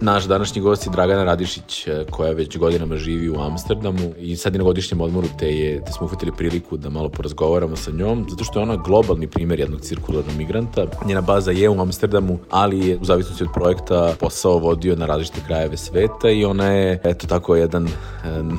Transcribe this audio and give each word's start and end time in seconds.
Naš 0.00 0.24
današnji 0.24 0.60
gost 0.60 0.86
je 0.86 0.92
Dragana 0.92 1.24
Radišić, 1.24 1.86
e, 1.86 2.04
koja 2.10 2.32
već 2.32 2.58
godinama 2.58 2.96
živi 2.96 3.30
u 3.30 3.40
Amsterdamu 3.40 4.12
i 4.18 4.36
sad 4.36 4.54
je 4.54 4.58
na 4.58 4.64
godišnjem 4.64 5.00
odmoru, 5.00 5.28
te, 5.38 5.48
je, 5.48 5.84
te 5.84 5.92
smo 5.92 6.06
uhvatili 6.06 6.32
priliku 6.36 6.76
da 6.76 6.90
malo 6.90 7.08
porazgovaramo 7.08 7.76
sa 7.76 7.90
njom, 7.90 8.26
zato 8.30 8.44
što 8.44 8.58
je 8.58 8.62
ona 8.62 8.76
globalni 8.76 9.26
primer 9.26 9.60
jednog 9.60 9.80
cirkularnog 9.80 10.36
migranta. 10.36 10.86
Njena 11.06 11.20
baza 11.20 11.50
je 11.50 11.68
u 11.68 11.80
Amsterdamu, 11.80 12.38
ali 12.50 12.88
je 12.88 12.98
u 13.00 13.04
zavisnosti 13.04 13.44
od 13.44 13.50
projekta 13.54 14.14
posao 14.20 14.58
vodio 14.58 14.96
na 14.96 15.06
različite 15.06 15.40
krajeve 15.46 15.76
sveta 15.76 16.30
i 16.30 16.44
ona 16.44 16.66
je, 16.66 17.00
eto 17.04 17.26
tako, 17.26 17.56
jedan 17.56 17.86
e, 17.86 17.90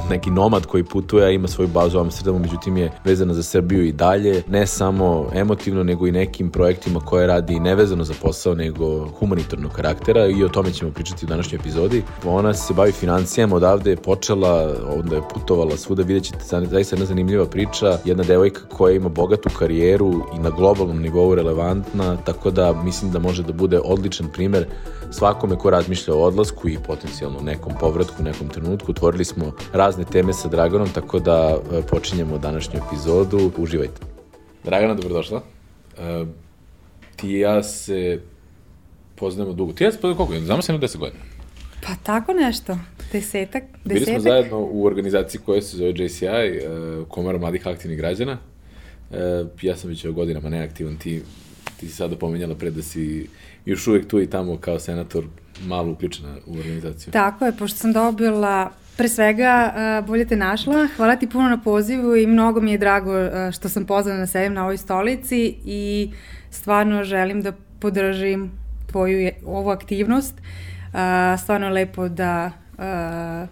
neki 0.09 0.31
nomad 0.31 0.65
koji 0.65 0.83
putuje, 0.83 1.35
ima 1.35 1.47
svoju 1.47 1.67
bazu 1.67 1.97
u 1.97 2.01
Amsterdamu, 2.01 2.39
međutim 2.39 2.77
je 2.77 2.91
vezana 3.05 3.33
za 3.33 3.43
Srbiju 3.43 3.85
i 3.85 3.91
dalje, 3.91 4.43
ne 4.47 4.67
samo 4.67 5.29
emotivno, 5.33 5.83
nego 5.83 6.07
i 6.07 6.11
nekim 6.11 6.51
projektima 6.51 6.99
koje 6.99 7.27
radi 7.27 7.59
nevezano 7.59 8.03
za 8.03 8.13
posao, 8.21 8.55
nego 8.55 9.07
humanitarnog 9.07 9.71
karaktera 9.71 10.27
i 10.27 10.43
o 10.43 10.49
tome 10.49 10.73
ćemo 10.73 10.91
pričati 10.91 11.24
u 11.25 11.27
današnjoj 11.27 11.59
epizodi. 11.59 12.03
Ona 12.25 12.53
se 12.53 12.73
bavi 12.73 12.91
financijama, 12.91 13.55
odavde 13.55 13.89
je 13.89 13.95
počela, 13.95 14.73
onda 14.97 15.15
je 15.15 15.21
putovala 15.33 15.77
svuda, 15.77 16.03
vidjet 16.03 16.23
ćete 16.23 16.65
zaista 16.65 16.95
jedna 16.95 17.05
zanimljiva 17.05 17.45
priča, 17.45 17.97
jedna 18.05 18.23
devojka 18.23 18.61
koja 18.69 18.95
ima 18.95 19.09
bogatu 19.09 19.49
karijeru 19.59 20.11
i 20.35 20.39
na 20.39 20.49
globalnom 20.49 21.01
nivou 21.01 21.35
relevantna, 21.35 22.17
tako 22.17 22.51
da 22.51 22.73
mislim 22.83 23.11
da 23.11 23.19
može 23.19 23.43
da 23.43 23.53
bude 23.53 23.79
odličan 23.79 24.27
primer 24.33 24.65
svakome 25.11 25.55
ko 25.55 25.69
razmišlja 25.69 26.13
o 26.13 26.21
odlasku 26.21 26.69
i 26.69 26.77
potencijalno 26.87 27.41
nekom 27.41 27.73
povratku, 27.79 28.23
nekom 28.23 28.49
trenutku. 28.49 28.91
Otvorili 28.91 29.25
smo 29.25 29.51
razne 29.73 30.03
teme 30.03 30.33
sa 30.33 30.47
Draganom, 30.47 30.89
tako 30.89 31.19
da 31.19 31.57
e, 31.57 31.81
počinjemo 31.81 32.37
današnju 32.37 32.79
epizodu. 32.87 33.51
Uživajte. 33.57 34.01
Dragana, 34.63 34.93
dobrodošla. 34.93 35.41
Uh, 35.97 36.27
ti 37.15 37.29
i 37.29 37.39
ja 37.39 37.63
se 37.63 38.21
poznajemo 39.15 39.53
dugo. 39.53 39.73
Ti 39.73 39.83
ja 39.83 39.91
se 39.91 39.97
poznajemo 39.97 40.25
koliko? 40.25 40.45
Znamo 40.45 40.61
se 40.61 40.71
jedno 40.71 40.81
deset 40.81 40.99
godina. 40.99 41.23
Pa 41.81 41.95
tako 42.03 42.33
nešto, 42.33 42.77
desetak, 43.11 43.63
desetak. 43.83 43.83
Bili 43.85 44.05
smo 44.05 44.19
zajedno 44.19 44.59
u 44.59 44.85
organizaciji 44.85 45.41
koja 45.45 45.61
se 45.61 45.77
zove 45.77 45.89
JCI, 45.89 46.25
uh, 46.25 47.07
Komara 47.07 47.37
mladih 47.37 47.67
aktivnih 47.67 47.97
građana. 47.97 48.37
Uh, 49.09 49.17
ja 49.61 49.75
sam 49.75 49.89
već 49.89 50.07
godinama 50.07 50.49
neaktivan, 50.49 50.97
ti, 50.97 51.21
ti 51.79 51.87
si 51.87 51.95
sada 51.95 52.15
pomenjala 52.15 52.55
pre 52.55 52.71
da 52.71 52.81
si 52.81 53.27
još 53.65 53.87
uvek 53.87 54.07
tu 54.07 54.21
i 54.21 54.29
tamo 54.29 54.57
kao 54.57 54.79
senator 54.79 55.25
malo 55.65 55.91
uključena 55.91 56.35
u 56.45 56.57
organizaciju. 56.57 57.13
Tako 57.13 57.45
je, 57.45 57.57
pošto 57.57 57.77
sam 57.77 57.93
dobila 57.93 58.71
Pre 58.97 59.09
svega, 59.09 59.73
uh, 59.75 60.07
bolje 60.07 60.25
te 60.25 60.35
našla. 60.35 60.87
Hvala 60.95 61.15
ti 61.15 61.27
puno 61.29 61.49
na 61.49 61.57
pozivu 61.61 62.15
i 62.15 62.27
mnogo 62.27 62.61
mi 62.61 62.71
je 62.71 62.77
drago 62.77 63.11
uh, 63.11 63.51
što 63.51 63.69
sam 63.69 63.85
pozvana 63.85 64.19
na 64.19 64.27
sedim 64.27 64.53
na 64.53 64.63
ovoj 64.63 64.77
stolici 64.77 65.55
i 65.65 66.11
stvarno 66.49 67.03
želim 67.03 67.41
da 67.41 67.51
podržim 67.79 68.51
tvoju 68.95 69.31
ovu 69.45 69.69
aktivnost. 69.69 70.33
A, 70.93 71.37
stvarno 71.43 71.67
je 71.67 71.73
lepo 71.73 72.07
da 72.09 72.51
a, 72.77 73.47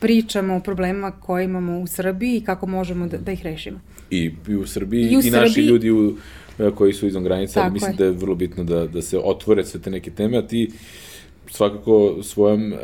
pričamo 0.00 0.56
o 0.56 0.60
problemima 0.60 1.10
koje 1.10 1.44
imamo 1.44 1.78
u 1.78 1.86
Srbiji 1.86 2.36
i 2.36 2.40
kako 2.40 2.66
možemo 2.66 3.06
da, 3.06 3.18
da 3.18 3.32
ih 3.32 3.42
rešimo. 3.44 3.80
I, 4.10 4.32
i 4.48 4.56
u 4.56 4.66
Srbiji 4.66 5.02
i, 5.02 5.16
u 5.16 5.20
i 5.20 5.30
naši 5.30 5.60
ljudi 5.60 5.90
u, 5.90 6.16
e, 6.58 6.70
koji 6.74 6.92
su 6.92 7.06
izvan 7.06 7.24
granica, 7.24 7.62
ali 7.62 7.72
mislim 7.72 7.92
je. 7.92 7.96
da 7.96 8.04
je 8.04 8.10
vrlo 8.10 8.34
bitno 8.34 8.64
da, 8.64 8.86
da 8.86 9.02
se 9.02 9.18
otvore 9.18 9.64
sve 9.64 9.80
te 9.80 9.90
neke 9.90 10.10
teme, 10.10 10.38
a 10.38 10.42
ti 10.46 10.70
svakako 11.50 12.22
svojom 12.22 12.72
e, 12.72 12.76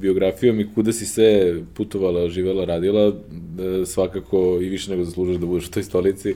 biografijom 0.00 0.60
i 0.60 0.68
kuda 0.74 0.92
si 0.92 1.06
sve 1.06 1.60
putovala, 1.74 2.28
živela, 2.28 2.64
radila, 2.64 3.06
e, 3.06 3.86
svakako 3.86 4.58
i 4.62 4.68
više 4.68 4.90
nego 4.90 5.04
zaslužaš 5.04 5.36
da 5.36 5.46
budeš 5.46 5.68
u 5.68 5.70
toj 5.70 5.82
stolici 5.82 6.34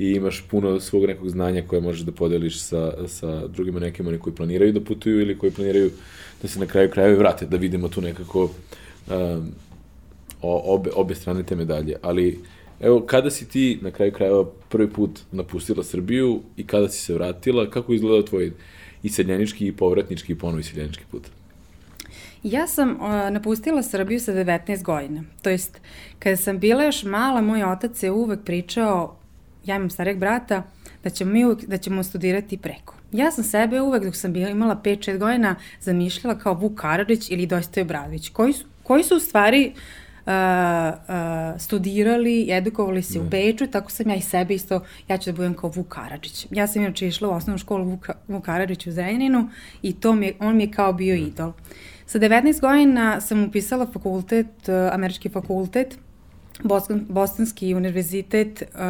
i 0.00 0.12
imaš 0.12 0.44
puno 0.50 0.80
svog 0.80 1.04
nekog 1.06 1.28
znanja 1.28 1.62
koje 1.66 1.80
možeš 1.80 2.00
da 2.00 2.12
podeliš 2.12 2.60
sa, 2.60 3.08
sa 3.08 3.46
drugima 3.46 3.80
nekim 3.80 4.06
oni 4.06 4.18
koji 4.18 4.36
planiraju 4.36 4.72
da 4.72 4.80
putuju 4.80 5.20
ili 5.20 5.38
koji 5.38 5.52
planiraju 5.52 5.90
da 6.42 6.48
se 6.48 6.60
na 6.60 6.66
kraju 6.66 6.90
krajeva 6.90 7.18
vrate, 7.18 7.46
da 7.46 7.56
vidimo 7.56 7.88
tu 7.88 8.00
nekako 8.00 8.42
um, 8.44 9.52
obe, 10.42 10.90
obe 10.94 11.14
strane 11.14 11.42
te 11.42 11.56
medalje. 11.56 11.96
Ali, 12.02 12.38
evo, 12.80 13.00
kada 13.00 13.30
si 13.30 13.48
ti 13.48 13.78
na 13.82 13.90
kraju 13.90 14.12
krajeva 14.12 14.44
prvi 14.68 14.88
put 14.90 15.20
napustila 15.32 15.84
Srbiju 15.84 16.40
i 16.56 16.66
kada 16.66 16.88
si 16.88 17.04
se 17.04 17.14
vratila, 17.14 17.70
kako 17.70 17.92
izgledao 17.92 18.22
tvoj 18.22 18.52
iseljenički 19.02 19.66
i 19.66 19.72
povratnički 19.72 20.32
i 20.32 20.38
ponovo 20.38 20.60
iseljenički 20.60 21.04
put? 21.10 21.22
Ja 22.42 22.66
sam 22.66 22.90
uh, 22.90 23.00
napustila 23.30 23.82
Srbiju 23.82 24.20
sa 24.20 24.32
19 24.32 24.82
godina. 24.82 25.24
To 25.42 25.50
jest, 25.50 25.80
kada 26.18 26.36
sam 26.36 26.58
bila 26.58 26.84
još 26.84 27.04
mala, 27.04 27.40
moj 27.40 27.64
otac 27.64 28.02
je 28.02 28.10
uvek 28.10 28.40
pričao 28.44 29.19
ja 29.64 29.76
imam 29.76 29.90
stareg 29.90 30.18
brata, 30.18 30.62
da 31.04 31.10
ćemo 31.10 31.32
mi 31.32 31.44
uvek, 31.44 31.64
da 31.64 31.78
ćemo 31.78 32.02
studirati 32.02 32.58
preko. 32.58 32.94
Ja 33.12 33.30
sam 33.30 33.44
sebe 33.44 33.80
uvek 33.80 34.04
dok 34.04 34.16
sam 34.16 34.32
bila, 34.32 34.48
imala 34.48 34.80
5-6 34.84 35.18
godina 35.18 35.56
zamišljala 35.80 36.38
kao 36.38 36.54
Vuk 36.54 36.80
Karadžić 36.80 37.30
ili 37.30 37.46
Dojstoje 37.46 37.84
Bradović, 37.84 38.28
koji 38.28 38.52
su, 38.52 38.64
koji 38.82 39.02
su 39.02 39.16
u 39.16 39.20
stvari 39.20 39.72
uh, 40.26 40.32
uh, 40.32 41.60
studirali, 41.60 42.46
edukovali 42.50 43.02
se 43.02 43.18
ne. 43.18 43.20
u 43.20 43.22
da. 43.24 43.30
Beču, 43.30 43.66
tako 43.66 43.90
sam 43.90 44.10
ja 44.10 44.16
i 44.16 44.20
sebe 44.20 44.54
isto, 44.54 44.84
ja 45.08 45.18
ću 45.18 45.30
da 45.30 45.36
budem 45.36 45.54
kao 45.54 45.70
Vuk 45.70 45.88
Karadžić. 45.88 46.46
Ja 46.50 46.66
sam 46.66 46.82
inače 46.82 47.08
išla 47.08 47.28
u 47.28 47.32
osnovnu 47.32 47.58
školu 47.58 47.84
Vuk, 47.84 48.08
Vuk 48.28 48.44
Karadžić 48.44 48.86
u 48.86 48.92
Zrenjaninu 48.92 49.48
i 49.82 49.92
to 49.92 50.14
mi 50.14 50.26
je, 50.26 50.34
on 50.40 50.56
mi 50.56 50.62
je 50.62 50.70
kao 50.70 50.92
bio 50.92 51.14
ne. 51.14 51.20
Da. 51.20 51.26
idol. 51.26 51.52
Sa 52.06 52.18
19 52.18 52.60
godina 52.60 53.20
sam 53.20 53.44
upisala 53.44 53.86
fakultet, 53.92 54.68
uh, 54.68 54.94
američki 54.94 55.28
fakultet, 55.28 55.98
Boston, 56.62 57.06
Bostonski 57.08 57.74
univerzitet 57.74 58.62
uh, 58.62 58.80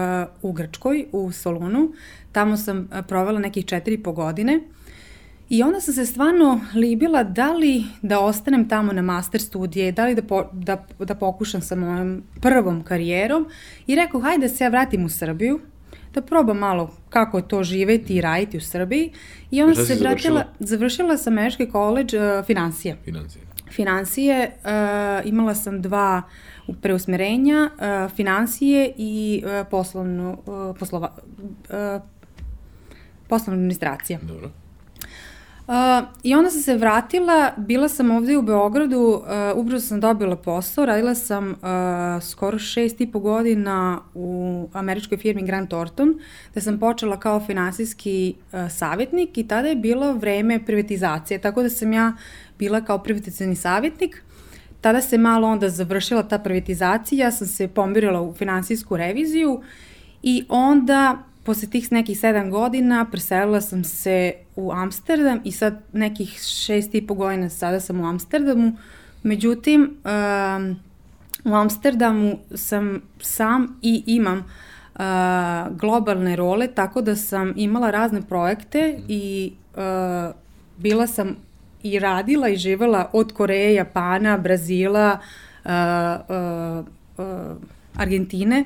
u 0.43 0.53
Grčkoj, 0.53 1.07
u 1.13 1.33
Solunu. 1.33 1.93
Tamo 2.33 2.57
sam 2.57 2.79
uh, 2.79 3.07
provela 3.09 3.41
nekih 3.41 3.65
četiri 3.65 3.95
i 3.95 4.03
po 4.03 4.13
godine. 4.13 4.61
I 5.49 5.63
onda 5.63 5.81
sam 5.81 5.95
se 5.95 6.07
stvarno 6.07 6.61
libila 6.75 7.25
da 7.25 7.53
li 7.53 7.85
da 8.03 8.21
ostanem 8.21 8.69
tamo 8.69 8.93
na 8.93 9.03
master 9.03 9.41
studije, 9.41 9.93
da 9.93 10.07
li 10.07 10.15
da, 10.15 10.23
po, 10.23 10.45
da, 10.53 10.85
da 10.99 11.15
pokušam 11.15 11.61
sa 11.61 11.75
mojom 11.75 12.23
prvom 12.41 12.83
karijerom 12.83 13.47
i 13.87 13.95
rekao 13.95 14.21
hajde 14.21 14.49
da 14.49 14.55
se 14.55 14.65
ja 14.65 14.69
vratim 14.69 15.05
u 15.05 15.09
Srbiju, 15.09 15.61
da 16.15 16.23
probam 16.23 16.59
malo 16.59 16.91
kako 17.09 17.39
je 17.39 17.49
to 17.49 17.63
živeti 17.63 18.15
i 18.15 18.21
raditi 18.21 18.57
u 18.57 18.61
Srbiji. 18.61 19.13
I 19.51 19.63
onda 19.63 19.75
se 19.75 19.95
vratila, 19.95 20.11
završila? 20.11 20.45
završila 20.59 21.17
sam 21.17 21.33
Američki 21.33 21.67
koleđ 21.67 22.15
uh, 22.15 22.47
financije. 22.47 22.97
Financije. 23.05 23.50
Financije, 23.71 24.51
uh, 24.65 25.29
imala 25.29 25.55
sam 25.55 25.83
dva 25.83 26.23
preusmerenja, 26.83 27.71
uh, 27.75 28.17
financije 28.17 28.93
i 28.97 29.43
uh, 29.45 29.67
poslovnu, 29.71 30.39
uh, 30.47 30.77
poslova, 30.79 31.13
uh, 31.39 32.03
poslovna 33.29 33.59
administracija. 33.59 34.19
Dobro. 34.23 34.51
Uh, 35.71 35.75
I 36.23 36.35
onda 36.35 36.51
sam 36.51 36.61
se 36.61 36.77
vratila, 36.77 37.51
bila 37.57 37.89
sam 37.89 38.11
ovde 38.11 38.37
u 38.37 38.43
Beogradu, 38.43 38.99
uh, 38.99 39.23
ubrzo 39.55 39.81
sam 39.87 40.01
dobila 40.01 40.37
posao, 40.37 40.87
radila 40.87 41.15
sam 41.15 41.51
uh, 41.51 42.23
skoro 42.23 42.59
šest 42.59 43.01
i 43.01 43.13
po 43.13 43.19
godina 43.19 44.01
u 44.15 44.69
američkoj 44.73 45.19
firmi 45.19 45.43
Grant 45.43 45.69
Thornton, 45.69 46.21
da 46.55 46.61
sam 46.61 46.79
počela 46.79 47.21
kao 47.21 47.41
finansijski 47.41 48.35
uh, 48.53 48.71
savjetnik 48.71 49.39
i 49.39 49.49
tada 49.49 49.69
je 49.69 49.77
bilo 49.77 50.13
vreme 50.13 50.65
privatizacije, 50.67 51.39
tako 51.39 51.63
da 51.63 51.71
sam 51.71 51.93
ja 51.93 52.13
bila 52.61 52.81
kao 52.81 52.99
privatizacijni 52.99 53.57
savjetnik 53.57 54.23
tada 54.81 55.01
se 55.01 55.19
malo 55.19 55.49
onda 55.49 55.69
završila 55.69 56.23
ta 56.23 56.39
privatizacija, 56.39 57.27
ja 57.27 57.31
sam 57.33 57.47
se 57.47 57.69
pomirila 57.69 58.21
u 58.21 58.35
finansijsku 58.35 58.97
reviziju 58.97 59.63
i 60.23 60.45
onda 60.49 61.19
posle 61.45 61.69
tih 61.69 61.93
nekih 61.93 62.21
sedam 62.21 62.51
godina 62.51 63.07
preselila 63.11 63.61
sam 63.61 63.85
se 63.85 64.33
u 64.57 64.73
Amsterdam 64.73 65.41
i 65.45 65.53
sad 65.53 65.83
nekih 65.93 66.41
šest 66.43 66.95
i 66.95 67.07
po 67.07 67.15
godina 67.15 67.49
sada 67.49 67.81
sam 67.81 68.01
u 68.01 68.07
Amsterdamu. 68.07 68.77
Međutim, 69.23 69.83
um, 69.83 70.77
u 71.45 71.55
Amsterdamu 71.55 72.39
sam 72.55 73.03
sam 73.21 73.79
i 73.83 74.03
imam 74.07 74.39
uh, 74.39 75.01
globalne 75.71 76.37
role, 76.37 76.67
tako 76.67 77.01
da 77.01 77.17
sam 77.17 77.53
imala 77.57 77.91
razne 77.91 78.23
projekte 78.23 78.99
i 79.09 79.53
uh, 79.77 80.35
bila 80.77 81.07
sam 81.07 81.37
i 81.83 81.99
radila 81.99 82.49
i 82.49 82.57
živela 82.57 83.11
od 83.13 83.33
Koreje, 83.33 83.75
Japana, 83.75 84.39
Brazila, 84.39 85.19
uh, 85.65 85.71
uh, 86.29 86.87
uh, 87.27 87.57
Argentine. 87.97 88.65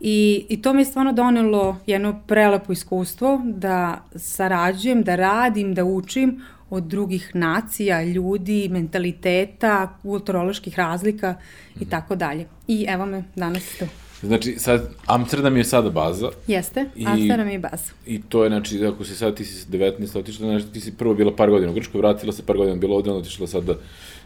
I, 0.00 0.46
I 0.48 0.62
to 0.62 0.72
mi 0.72 0.80
je 0.80 0.84
stvarno 0.84 1.12
donelo 1.12 1.76
jedno 1.86 2.20
prelepo 2.26 2.72
iskustvo 2.72 3.42
da 3.44 4.04
sarađujem, 4.14 5.02
da 5.02 5.16
radim, 5.16 5.74
da 5.74 5.84
učim 5.84 6.40
od 6.70 6.82
drugih 6.82 7.30
nacija, 7.34 8.02
ljudi, 8.02 8.68
mentaliteta, 8.68 9.98
kulturoloških 10.02 10.78
razlika 10.78 11.34
i 11.74 11.78
mhm. 11.78 11.90
tako 11.90 12.16
dalje. 12.16 12.46
I 12.68 12.86
evo 12.88 13.06
me 13.06 13.24
danas 13.36 13.78
tu. 13.78 13.84
Znači, 14.22 14.54
sad, 14.58 14.88
Amsterdam 15.06 15.56
je 15.56 15.64
sada 15.64 15.90
baza. 15.90 16.30
Jeste, 16.46 16.84
i, 16.96 17.06
Amsterdam 17.06 17.48
je 17.48 17.58
baza. 17.58 17.92
I 18.06 18.22
to 18.22 18.44
je, 18.44 18.50
znači, 18.50 18.86
ako 18.86 19.04
si 19.04 19.14
sad, 19.14 19.36
ti 19.36 19.44
si 19.44 19.66
19 19.70 20.18
otišla, 20.18 20.46
znači, 20.46 20.72
ti 20.72 20.80
si 20.80 20.96
prvo 20.96 21.14
bila 21.14 21.36
par 21.36 21.50
godina 21.50 21.72
u 21.72 21.74
Grčkoj, 21.74 21.98
vratila 21.98 22.32
se 22.32 22.42
par 22.46 22.56
godina, 22.56 22.76
bila 22.76 22.96
ovde, 22.96 23.10
otišla 23.10 23.46
sad 23.46 23.64
da 23.64 23.74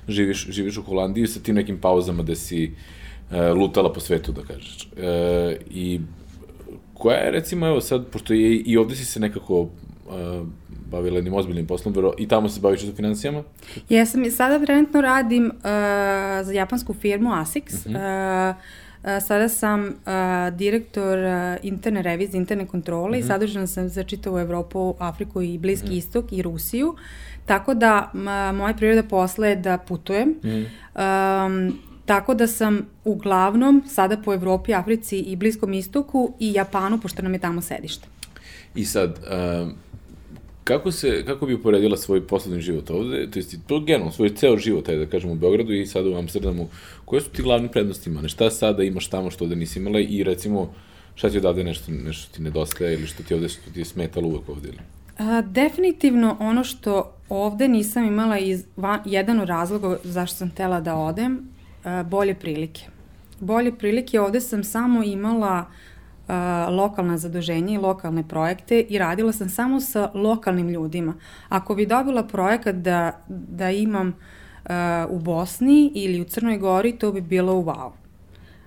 živiš, 0.09 0.47
živiš 0.51 0.77
u 0.77 0.83
Holandiji 0.83 1.27
sa 1.27 1.41
tim 1.41 1.55
nekim 1.55 1.81
pauzama 1.81 2.23
da 2.23 2.35
si 2.35 2.75
e, 3.31 3.49
lutala 3.53 3.93
po 3.93 4.01
svetu, 4.01 4.33
da 4.33 4.43
kažeš. 4.43 4.89
E, 4.97 5.57
I 5.71 6.01
koja 6.95 7.17
je, 7.17 7.31
recimo, 7.31 7.67
evo 7.67 7.81
sad, 7.81 8.07
pošto 8.07 8.35
je, 8.35 8.57
i 8.57 8.77
ovde 8.77 8.97
si 8.97 9.05
se 9.05 9.21
nekako 9.21 9.69
e, 10.11 10.43
bavila 10.91 11.17
jednim 11.17 11.35
ozbiljnim 11.35 11.67
poslom, 11.67 11.95
vero, 11.95 12.13
i 12.19 12.29
tamo 12.29 12.49
se 12.49 12.61
baviš 12.61 12.81
sa 12.81 12.93
financijama? 12.97 13.43
Jesam 13.89 14.25
i 14.25 14.31
sada 14.31 14.65
trenutno 14.65 15.01
radim 15.01 15.47
uh, 15.47 15.63
za 16.43 16.53
japansku 16.53 16.95
firmu 16.95 17.33
ASICS. 17.33 17.87
Uh 17.87 17.93
-huh. 17.93 18.51
uh, 18.51 18.57
Sada 19.27 19.49
sam 19.49 19.87
uh, 19.87 20.57
direktor 20.57 21.19
uh, 21.19 21.57
interne 21.63 22.03
revizije, 22.03 22.39
interne 22.39 22.67
kontrole 22.67 23.09
mm 23.09 23.13
-hmm. 23.13 23.17
i 23.17 23.21
mhm. 23.21 23.29
sadržana 23.29 23.67
sam 23.67 23.89
za 23.89 24.03
čitavu 24.03 24.39
Evropu, 24.39 24.95
Afriku 24.99 25.43
i 25.43 25.59
Bliski 25.59 25.87
mm 25.87 25.93
-hmm. 25.93 25.99
istok 25.99 26.33
i 26.33 26.43
Rusiju. 26.43 26.95
Tako 27.47 27.75
da 27.75 28.11
ma, 28.15 28.53
moja 28.53 28.75
priroda 28.75 29.03
posla 29.03 29.47
je 29.47 29.57
da 29.57 29.79
putujem. 29.79 30.29
Mm 30.29 30.49
-hmm. 30.49 31.47
um, 31.47 31.79
tako 32.07 32.35
da 32.35 32.47
sam 32.47 32.87
uglavnom 33.05 33.83
sada 33.89 34.17
po 34.17 34.35
Evropi, 34.35 34.75
Africi 34.75 35.19
i 35.19 35.37
Bliskom 35.37 35.73
istoku 35.73 36.35
i 36.41 36.53
Japanu, 36.53 37.01
pošto 37.01 37.23
nam 37.23 37.33
je 37.33 37.39
tamo 37.39 37.61
sedište. 37.61 38.07
I 38.75 38.85
sad, 38.85 39.19
um, 39.19 39.75
Kako, 40.65 40.93
se, 40.93 41.25
kako 41.27 41.47
bi 41.47 41.55
uporedila 41.55 41.97
svoj 41.97 42.27
poslednji 42.27 42.61
život 42.61 42.91
ovde, 42.91 43.31
to 43.31 43.39
jest 43.39 43.57
to 43.67 43.81
generalno, 43.81 44.13
svoj 44.13 44.35
ceo 44.35 44.57
život, 44.57 44.89
ajde 44.89 45.05
da 45.05 45.11
kažem, 45.11 45.31
u 45.31 45.35
Beogradu 45.35 45.73
i 45.73 45.87
sada 45.87 46.11
u 46.11 46.17
Amsterdamu, 46.17 46.69
koje 47.05 47.21
su 47.21 47.31
ti 47.31 47.43
glavni 47.43 47.69
prednosti 47.69 48.11
imane? 48.11 48.29
Šta 48.29 48.51
sada 48.51 48.83
imaš 48.83 49.07
tamo 49.07 49.31
što 49.31 49.45
ovde 49.45 49.57
nisi 49.57 49.79
imala 49.79 50.01
i 50.01 50.23
recimo 50.25 50.73
šta 51.15 51.31
ti 51.31 51.39
odavde 51.39 51.65
nešto, 51.65 51.93
nešto 51.93 52.37
ti 52.37 52.43
nedostaje 52.43 52.95
ili 52.95 53.07
što 53.07 53.23
ti 53.23 53.35
ovde 53.35 53.49
što 53.49 53.71
ti 53.71 53.81
je 53.81 53.85
smetalo 53.85 54.29
uvek 54.29 54.49
ovde? 54.49 54.69
Ili? 54.69 54.79
A, 55.19 55.43
definitivno 55.43 56.37
ono 56.41 56.65
što 56.65 57.15
ovde 57.29 57.69
nisam 57.69 58.05
imala 58.05 58.39
iz, 58.39 58.65
van, 58.77 59.01
jedan 59.05 59.41
od 59.41 59.49
razloga 59.49 59.97
zašto 60.05 60.37
sam 60.37 60.51
tela 60.51 60.81
da 60.81 60.95
odem, 60.95 61.49
a, 61.85 62.03
bolje 62.03 62.35
prilike. 62.35 62.83
Bolje 63.41 63.79
prilike, 63.79 64.21
ovde 64.21 64.41
sam 64.41 64.65
samo 64.65 65.03
imala 65.03 65.67
lokalna 66.71 67.19
zaduženja 67.19 67.75
i 67.75 67.79
lokalne 67.79 68.29
projekte 68.29 68.81
i 68.81 68.99
radila 68.99 69.33
sam 69.33 69.49
samo 69.49 69.81
sa 69.81 70.11
lokalnim 70.15 70.69
ljudima. 70.69 71.15
Ako 71.49 71.75
bi 71.75 71.87
dobila 71.87 72.23
projekat 72.23 72.77
da, 72.77 73.13
da 73.29 73.71
imam 73.71 74.09
uh, 74.09 74.71
u 75.09 75.19
Bosni 75.19 75.93
ili 75.95 76.21
u 76.21 76.25
Crnoj 76.25 76.59
Gori, 76.59 76.93
to 76.93 77.13
bi 77.13 77.21
bilo 77.21 77.53
wow. 77.53 77.91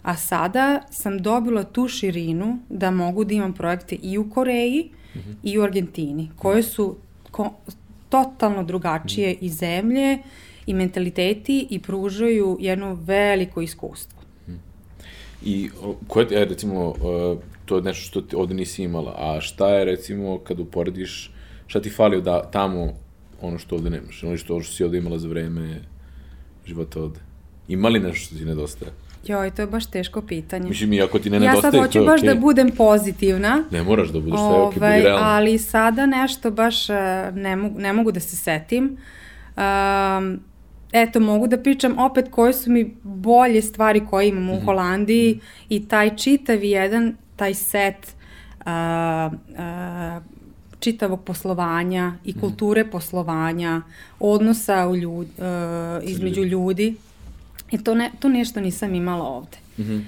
A 0.01 0.15
sada 0.15 0.81
sam 0.92 1.18
dobila 1.21 1.63
tu 1.63 1.88
širinu 1.88 2.59
da 2.69 2.92
mogu 2.92 3.24
da 3.24 3.33
imam 3.33 3.54
projekte 3.54 3.95
i 3.95 4.18
u 4.18 4.30
Koreji 4.30 4.92
mm 5.15 5.19
-hmm. 5.19 5.36
i 5.44 5.59
u 5.59 5.63
Argentini, 5.63 6.31
koje 6.36 6.63
su 6.63 6.95
ko, 7.31 7.54
totalno 8.09 8.63
drugačije 8.63 9.30
mm 9.30 9.36
-hmm. 9.36 9.45
i 9.45 9.50
zemlje 9.50 10.19
i 10.65 10.74
mentaliteti 10.74 11.68
i 11.69 11.80
pružaju 11.80 12.57
jedno 12.59 12.94
veliko 12.94 13.62
iskustvo. 13.62 14.16
I 15.43 15.69
koje, 16.07 16.27
je, 16.29 16.45
recimo, 16.45 16.93
to 17.65 17.75
je 17.75 17.81
nešto 17.81 18.07
što 18.07 18.21
ti 18.21 18.35
ovde 18.35 18.53
nisi 18.53 18.83
imala, 18.83 19.15
a 19.17 19.41
šta 19.41 19.69
je, 19.69 19.85
recimo, 19.85 20.39
kad 20.39 20.59
uporediš, 20.59 21.31
šta 21.67 21.81
ti 21.81 21.89
fali 21.89 22.21
da 22.21 22.41
tamo 22.51 22.93
ono 23.41 23.57
što 23.57 23.75
ovde 23.75 23.89
nemaš, 23.89 24.23
ono 24.23 24.37
što, 24.37 24.61
što 24.61 24.73
si 24.73 24.83
ovde 24.83 24.97
imala 24.97 25.17
za 25.17 25.27
vreme 25.27 25.81
života 26.65 27.01
ovde? 27.01 27.19
Ima 27.67 27.89
li 27.89 27.99
nešto 27.99 28.25
što 28.25 28.35
ti 28.35 28.45
nedostaje? 28.45 28.91
Joj, 29.27 29.51
to 29.51 29.61
je 29.61 29.67
baš 29.67 29.85
teško 29.85 30.21
pitanje. 30.21 30.69
Mislim, 30.69 31.03
ako 31.03 31.19
ti 31.19 31.29
ne 31.29 31.39
nedostaje, 31.39 31.71
to 31.71 31.77
je 31.77 31.79
Ja 31.79 31.83
sad 31.83 31.93
hoću 31.93 32.05
baš 32.05 32.21
okay. 32.21 32.25
da 32.25 32.35
budem 32.35 32.71
pozitivna. 32.71 33.63
Ne 33.71 33.83
moraš 33.83 34.09
da 34.09 34.19
budeš 34.19 34.39
sve, 34.39 34.47
okay, 34.47 34.73
budi 34.73 35.07
ovaj. 35.09 35.35
Ali 35.37 35.57
sada 35.57 36.05
nešto 36.05 36.51
baš 36.51 36.89
eh, 36.89 37.31
ne 37.33 37.55
mogu, 37.55 37.79
ne 37.79 37.93
mogu 37.93 38.11
da 38.11 38.19
se 38.19 38.35
setim. 38.35 38.97
Um, 39.57 40.39
eto, 40.91 41.19
mogu 41.19 41.47
da 41.47 41.57
pričam 41.57 41.99
opet 41.99 42.25
koje 42.31 42.53
su 42.53 42.71
mi 42.71 42.95
bolje 43.03 43.61
stvari 43.61 44.05
koje 44.09 44.27
imam 44.27 44.49
u 44.49 44.53
mm 44.53 44.57
-hmm. 44.57 44.65
Holandiji 44.65 45.33
mm 45.33 45.39
-hmm. 45.39 45.65
i 45.69 45.87
taj 45.87 46.15
čitav 46.15 46.63
jedan, 46.63 47.15
taj 47.35 47.53
set 47.53 48.15
uh, 48.59 49.33
uh, 49.33 50.23
čitavog 50.79 51.23
poslovanja 51.23 52.13
i 52.25 52.31
mhm. 52.31 52.39
kulture 52.39 52.83
mm 52.83 52.87
-hmm. 52.87 52.91
poslovanja, 52.91 53.81
odnosa 54.19 54.87
u 54.87 54.95
ljud, 54.95 55.27
uh, 55.37 56.09
između 56.09 56.43
ljudi. 56.43 56.95
I 57.71 57.83
to, 57.83 57.95
ne, 57.95 58.11
to 58.19 58.29
nešto 58.29 58.61
nisam 58.61 58.95
imala 58.95 59.25
ovde. 59.25 59.57
Mm 59.77 59.83
-hmm. 59.83 60.01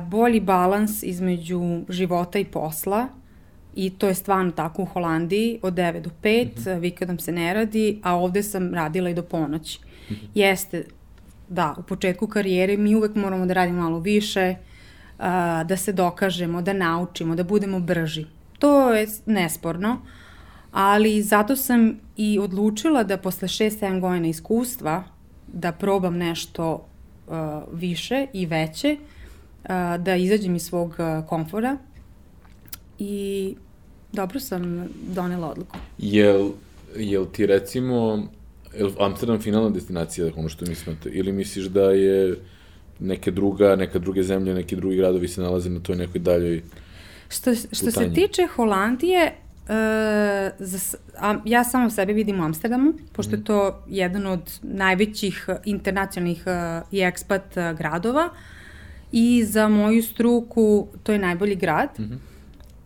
uh, 0.00 0.08
bolji 0.08 0.40
balans 0.40 1.02
između 1.02 1.80
života 1.88 2.38
i 2.38 2.44
posla, 2.44 3.08
I 3.76 3.90
to 3.90 4.08
je 4.08 4.14
stvarno 4.14 4.52
tako 4.52 4.82
u 4.82 4.84
Holandiji, 4.84 5.58
od 5.62 5.74
9 5.74 6.00
do 6.00 6.10
5, 6.22 6.44
mm 6.44 6.50
-hmm. 6.56 6.78
vikendom 6.78 7.18
se 7.18 7.32
ne 7.32 7.54
radi, 7.54 8.00
a 8.02 8.14
ovde 8.14 8.42
sam 8.42 8.74
radila 8.74 9.10
i 9.10 9.14
do 9.14 9.22
ponoći. 9.22 9.78
Jeste, 10.34 10.84
da, 11.48 11.74
u 11.78 11.82
početku 11.82 12.26
karijere 12.26 12.76
mi 12.76 12.94
uvek 12.94 13.14
moramo 13.14 13.46
da 13.46 13.54
radimo 13.54 13.82
malo 13.82 13.98
više, 13.98 14.54
uh, 15.18 15.24
da 15.66 15.76
se 15.76 15.92
dokažemo, 15.92 16.62
da 16.62 16.72
naučimo, 16.72 17.34
da 17.34 17.44
budemo 17.44 17.80
brži. 17.80 18.26
To 18.58 18.94
je 18.94 19.06
nesporno, 19.26 20.00
ali 20.72 21.22
zato 21.22 21.56
sam 21.56 21.98
i 22.16 22.38
odlučila 22.38 23.04
da 23.04 23.16
posle 23.16 23.48
6-7 23.48 24.00
godina 24.00 24.28
iskustva 24.28 25.04
da 25.46 25.72
probam 25.72 26.16
nešto 26.16 26.86
uh, 27.26 27.34
više 27.72 28.26
i 28.32 28.46
veće, 28.46 28.96
uh, 29.64 29.70
da 29.98 30.16
izađem 30.16 30.56
iz 30.56 30.62
svog 30.62 30.96
komfora 31.28 31.76
i 32.98 33.54
dobro 34.12 34.40
sam 34.40 34.88
donela 35.14 35.50
odluku. 35.50 35.76
Jel, 35.98 36.50
jel 36.96 37.26
ti 37.32 37.46
recimo, 37.46 38.22
jel 38.78 38.90
Amsterdam 38.98 39.40
finalna 39.40 39.70
destinacija, 39.70 40.30
ono 40.36 40.48
što 40.48 40.66
mislim, 40.66 40.96
ili 41.04 41.32
misliš 41.32 41.64
da 41.64 41.90
je 41.90 42.36
neke 43.00 43.30
druga, 43.30 43.76
neka 43.76 43.98
druge 43.98 44.22
zemlje, 44.22 44.54
neki 44.54 44.76
drugi 44.76 44.96
gradovi 44.96 45.28
se 45.28 45.40
nalaze 45.40 45.70
na 45.70 45.80
toj 45.80 45.96
nekoj 45.96 46.20
daljoj 46.20 46.62
Što, 47.28 47.54
što 47.54 47.90
se 47.90 48.12
tiče 48.14 48.46
Holandije, 48.46 49.32
Uh, 49.66 49.72
za, 50.58 50.98
a, 51.18 51.36
ja 51.44 51.64
samo 51.64 51.90
sebe 51.90 52.12
vidim 52.12 52.40
u 52.40 52.44
Amsterdamu, 52.44 52.92
pošto 53.12 53.32
je 53.32 53.38
mhm. 53.38 53.44
to 53.44 53.84
jedan 53.88 54.26
od 54.26 54.58
najvećih 54.62 55.48
internacionalnih 55.64 56.44
uh, 56.46 56.88
i 56.92 57.00
ekspat 57.00 57.56
uh, 57.56 57.78
gradova 57.78 58.28
i 59.12 59.44
za 59.44 59.68
moju 59.68 60.02
struku 60.02 60.88
to 61.02 61.12
je 61.12 61.18
najbolji 61.18 61.54
grad. 61.54 61.88
Mm 61.98 62.02
-hmm. 62.02 62.18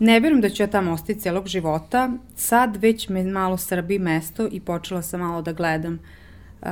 Ne 0.00 0.20
verujem 0.20 0.40
da 0.40 0.48
ću 0.48 0.62
ja 0.62 0.66
tamo 0.66 0.92
ostati 0.92 1.20
celog 1.20 1.46
života. 1.46 2.12
Sad 2.36 2.76
već 2.76 3.08
me 3.08 3.24
malo 3.24 3.56
srbi 3.56 3.98
mesto 3.98 4.48
i 4.52 4.60
počela 4.60 5.02
sam 5.02 5.20
malo 5.20 5.42
da 5.42 5.52
gledam 5.52 5.94
uh, 5.94 6.68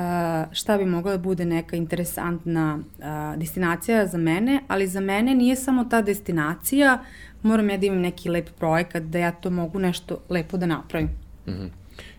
šta 0.53 0.79
bi 0.79 0.85
mogla 0.85 1.13
da 1.13 1.19
bude 1.19 1.45
neka 1.45 1.77
interesantna 1.77 2.79
uh, 2.79 3.05
destinacija 3.39 4.07
za 4.07 4.19
mene, 4.19 4.61
ali 4.69 4.87
za 4.87 5.01
mene 5.01 5.35
nije 5.35 5.57
samo 5.57 5.85
ta 5.85 6.03
destinacija, 6.03 7.05
moram 7.43 7.71
ja 7.71 7.77
da 7.77 7.87
imam 7.87 8.01
neki 8.01 8.29
lep 8.29 8.51
projekat 8.59 9.03
da 9.03 9.19
ja 9.19 9.33
to 9.33 9.51
mogu 9.51 9.79
nešto 9.79 10.21
lepo 10.29 10.57
da 10.57 10.67
napravim. 10.67 11.09
Mm 11.47 11.51
-hmm. 11.51 11.69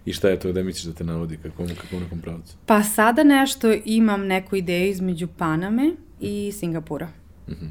I 0.05 0.13
šta 0.13 0.29
je 0.29 0.39
to 0.39 0.51
da 0.51 0.63
misliš 0.63 0.83
da 0.83 0.93
te 0.93 1.03
navodi, 1.03 1.38
kako, 1.38 1.63
kako 1.63 1.95
u 1.95 2.00
nekom 2.00 2.22
pravcu? 2.22 2.55
Pa 2.65 2.83
sada 2.83 3.24
nešto 3.24 3.74
imam 3.86 4.27
neku 4.27 4.55
ideju 4.55 4.89
između 4.89 5.27
Paname 5.27 5.91
i 6.19 6.51
Singapura. 6.51 7.07
Mm 7.48 7.51
-hmm. 7.51 7.69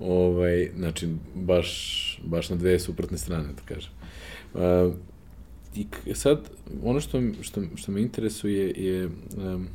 Ovaj, 0.00 0.70
znači, 0.76 1.08
baš, 1.34 2.20
baš 2.24 2.50
na 2.50 2.56
dve 2.56 2.78
suprotne 2.78 3.18
strane, 3.18 3.48
da 3.48 3.74
kažem. 3.74 3.92
Uh, 4.54 4.94
I 5.76 6.14
sad, 6.14 6.50
ono 6.84 7.00
što, 7.00 7.22
što, 7.42 7.62
što 7.74 7.92
me 7.92 8.02
interesuje 8.02 8.70
je, 8.76 9.06
um, 9.06 9.66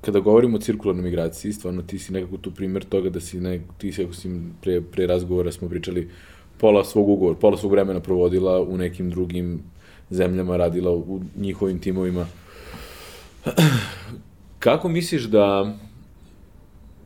kada 0.00 0.20
govorimo 0.20 0.56
o 0.56 0.60
cirkularnoj 0.60 1.04
migraciji, 1.04 1.52
stvarno 1.52 1.82
ti 1.82 1.98
si 1.98 2.12
nekako 2.12 2.36
tu 2.36 2.50
primer 2.50 2.84
toga 2.84 3.10
da 3.10 3.20
si, 3.20 3.40
ne, 3.40 3.60
ti 3.78 3.92
si, 3.92 4.04
ako 4.04 4.14
si 4.14 4.30
pre, 4.62 4.80
pre 4.80 5.06
razgovora 5.06 5.52
smo 5.52 5.68
pričali, 5.68 6.10
pola 6.58 6.84
svog 6.84 7.08
ugovora, 7.08 7.38
pola 7.38 7.56
svog 7.56 7.72
vremena 7.72 8.00
provodila 8.00 8.60
u 8.62 8.76
nekim 8.76 9.10
drugim 9.10 9.62
zemljama, 10.10 10.56
radila 10.56 10.90
u 10.90 11.20
njihovim 11.36 11.78
timovima. 11.78 12.26
Kako 14.58 14.88
misliš 14.88 15.22
da 15.22 15.76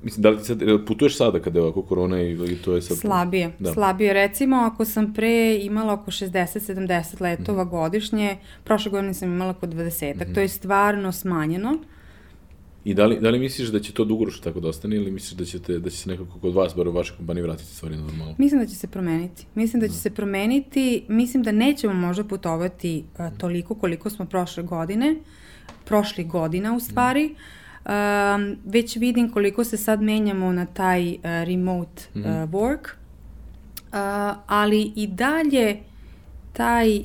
Mislim, 0.02 0.22
da 0.22 0.30
li 0.30 0.38
ti 0.38 0.44
sad, 0.44 0.62
putuješ 0.86 1.16
sada 1.16 1.40
kada 1.40 1.58
je 1.58 1.62
ovako 1.62 1.82
korona 1.82 2.20
ili 2.20 2.56
to 2.56 2.74
je 2.74 2.82
sad... 2.82 2.96
Slabije, 2.96 3.52
da. 3.58 3.72
slabije. 3.72 4.12
Recimo, 4.12 4.56
ako 4.56 4.84
sam 4.84 5.14
pre 5.14 5.58
imala 5.62 5.92
oko 5.92 6.10
60-70 6.10 7.22
letova 7.22 7.64
mm 7.64 7.66
-hmm. 7.66 7.70
godišnje, 7.70 8.36
prošle 8.64 8.90
godine 8.90 9.14
sam 9.14 9.32
imala 9.32 9.50
oko 9.50 9.66
20 9.66 10.14
mm 10.14 10.18
-hmm. 10.18 10.34
To 10.34 10.40
je 10.40 10.48
stvarno 10.48 11.12
smanjeno. 11.12 11.78
I 12.84 12.94
da 12.94 13.06
li, 13.06 13.20
da 13.20 13.30
li 13.30 13.38
misliš 13.38 13.68
da 13.68 13.80
će 13.80 13.92
to 13.92 14.04
dugoročno 14.04 14.44
tako 14.44 14.60
da 14.60 14.68
ostane 14.68 14.96
ili 14.96 15.10
misliš 15.10 15.38
da, 15.38 15.44
ćete, 15.44 15.78
da 15.78 15.90
će 15.90 15.96
se 15.96 16.10
nekako 16.10 16.38
kod 16.40 16.54
vas, 16.54 16.74
bar 16.76 16.88
u 16.88 16.92
vašoj 16.92 17.16
kompaniji, 17.16 17.42
vratiti 17.42 17.74
stvari 17.74 17.96
normalno? 17.96 18.34
Mislim 18.38 18.60
da 18.60 18.66
će 18.66 18.74
se 18.74 18.86
promeniti. 18.86 19.46
Mislim 19.54 19.80
da 19.80 19.86
će 19.86 19.92
mm. 19.92 19.96
se 19.96 20.10
promeniti. 20.10 21.04
Mislim 21.08 21.42
da 21.42 21.52
nećemo 21.52 21.94
možda 21.94 22.24
putovati 22.24 23.04
uh, 23.18 23.38
toliko 23.38 23.74
koliko 23.74 24.10
smo 24.10 24.26
prošle 24.26 24.62
godine, 24.62 25.16
prošli 25.84 26.24
godina 26.24 26.76
u 26.76 26.80
stvari. 26.80 27.24
Mm 27.24 27.57
um, 27.86 28.56
već 28.64 28.96
vidim 28.96 29.30
koliko 29.30 29.64
se 29.64 29.76
sad 29.76 30.02
menjamo 30.02 30.52
na 30.52 30.66
taj 30.66 31.12
uh, 31.12 31.18
remote 31.22 32.02
mm 32.14 32.20
uh, 32.20 32.26
work, 32.26 32.78
uh, 32.80 34.38
ali 34.46 34.92
i 34.96 35.06
dalje 35.06 35.76
taj 36.52 36.98
uh, 36.98 37.04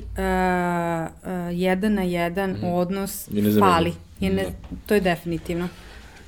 jedan 1.52 1.94
na 1.94 2.02
jedan 2.02 2.50
mm 2.50 2.64
odnos 2.64 3.28
I 3.28 3.58
fali 3.60 3.92
I 4.20 4.30
ne, 4.30 4.42
Da. 4.42 4.50
to 4.86 4.94
je 4.94 5.00
definitivno. 5.00 5.68